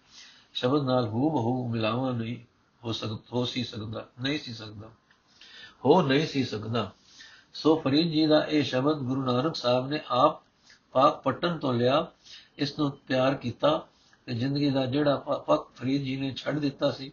[0.54, 2.38] ਸ਼ਬਦ ਨਾਲ ਹੂ ਬਹੂ ਮਿਲਾਵਾ ਨਹੀਂ
[2.84, 4.88] ਹੋ ਸਕਦਾ ਹੋ ਸੀ ਸਕਦਾ, ਨਹੀਂ ਸੀ ਸਕਦਾ।
[5.86, 6.92] ਹੋ ਨਹੀਂ ਸੀ ਸਕਦਾ।
[7.54, 10.51] ਸੋ ਫਰੀਦ ਜੀ ਦਾ ਇਹ ਸ਼ਬਦ ਗੁਰੂ ਨਾਨਕ ਸਾਹਿਬ ਨੇ ਆਪ
[10.92, 12.08] ਪਾਕ ਪਟਨ ਤੋਂ ਲਿਆ
[12.58, 13.88] ਇਸ ਨੂੰ ਪਿਆਰ ਕੀਤਾ
[14.26, 17.12] ਤੇ ਜ਼ਿੰਦਗੀ ਦਾ ਜਿਹੜਾ ਪੱਕ ਫਰੀਦ ਜੀ ਨੇ ਛੱਡ ਦਿੱਤਾ ਸੀ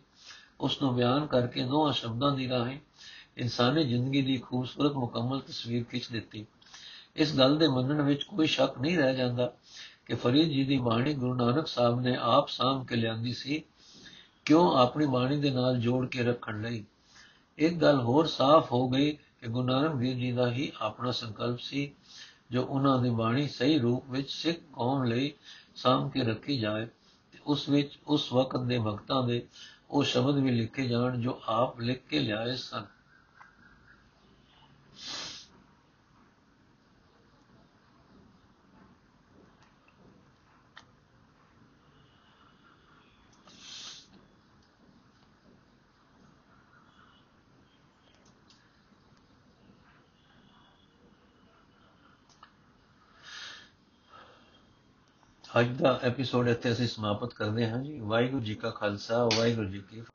[0.60, 2.78] ਉਸ ਨੂੰ ਬਿਆਨ ਕਰਕੇ ਦੋਹਾਂ ਸ਼ਬਦਾਂ ਦੀ ਰਾਹੀਂ
[3.36, 6.46] ਇਨਸਾਨੀ ਜ਼ਿੰਦਗੀ ਦੀ ਖੂਬਸੂਰਤ ਮੁਕੰਮਲ ਤਸਵੀਰ ਖਿੱਚ ਦਿੱਤੀ।
[7.16, 9.52] ਇਸ ਗੱਲ ਦੇ ਮੰਨਣ ਵਿੱਚ ਕੋਈ ਸ਼ੱਕ ਨਹੀਂ ਰਹਿ ਜਾਂਦਾ
[10.06, 13.62] ਕਿ ਫਰੀਦ ਜੀ ਦੀ ਬਾਣੀ ਗੁਰੂ ਨਾਨਕ ਸਾਹਿਬ ਨੇ ਆਪ ਸਾਂਭ ਕੇ ਲਿਆਂਦੀ ਸੀ,
[14.44, 16.84] ਕਿਉਂ ਆਪਣੀ ਬਾਣੀ ਦੇ ਨਾਲ ਜੋੜ ਕੇ ਰੱਖਣ ਲਈ।
[17.58, 21.58] ਇੱਕ ਗੱਲ ਹੋਰ ਸਾਫ਼ ਹੋ ਗਈ ਕਿ ਗੁਰੂ ਨਾਨਕ ਦੇਵ ਜੀ ਦਾ ਹੀ ਆਪਣਾ ਸੰਕਲਪ
[21.58, 21.92] ਸੀ
[22.50, 25.32] ਜੋ ਉਹਨਾਂ ਦੀ ਬਾਣੀ ਸਹੀ ਰੂਪ ਵਿੱਚ ਸਿੱਖ ਕੌਮ ਲਈ
[25.74, 26.86] ਸਾਂਭ ਕੇ ਰੱਖੀ ਜਾਏ
[27.32, 29.46] ਤੇ ਉਸ ਵਿੱਚ ਉਸ ਵਕਤ ਦੇ ਭਗਤਾਂ ਦੇ
[29.90, 32.84] ਉਹ ਸ਼ਬਦ ਵੀ ਲਿਖੇ ਜਾਣ ਜੋ ਆਪ ਲਿਖ ਕੇ ਲਿਆਏ ਸਨ।
[55.60, 59.82] ਅੱਜ ਦਾ ਐਪੀਸੋਡ ਇੱਥੇ ਅਸੀਂ ਸਮਾਪਤ ਕਰਦੇ ਹਾਂ ਜੀ। ਵਾਹਿਗੁਰੂ ਜੀ ਕਾ ਖਾਲਸਾ, ਵਾਹਿਗੁਰੂ ਜੀ
[59.90, 60.00] ਕੀ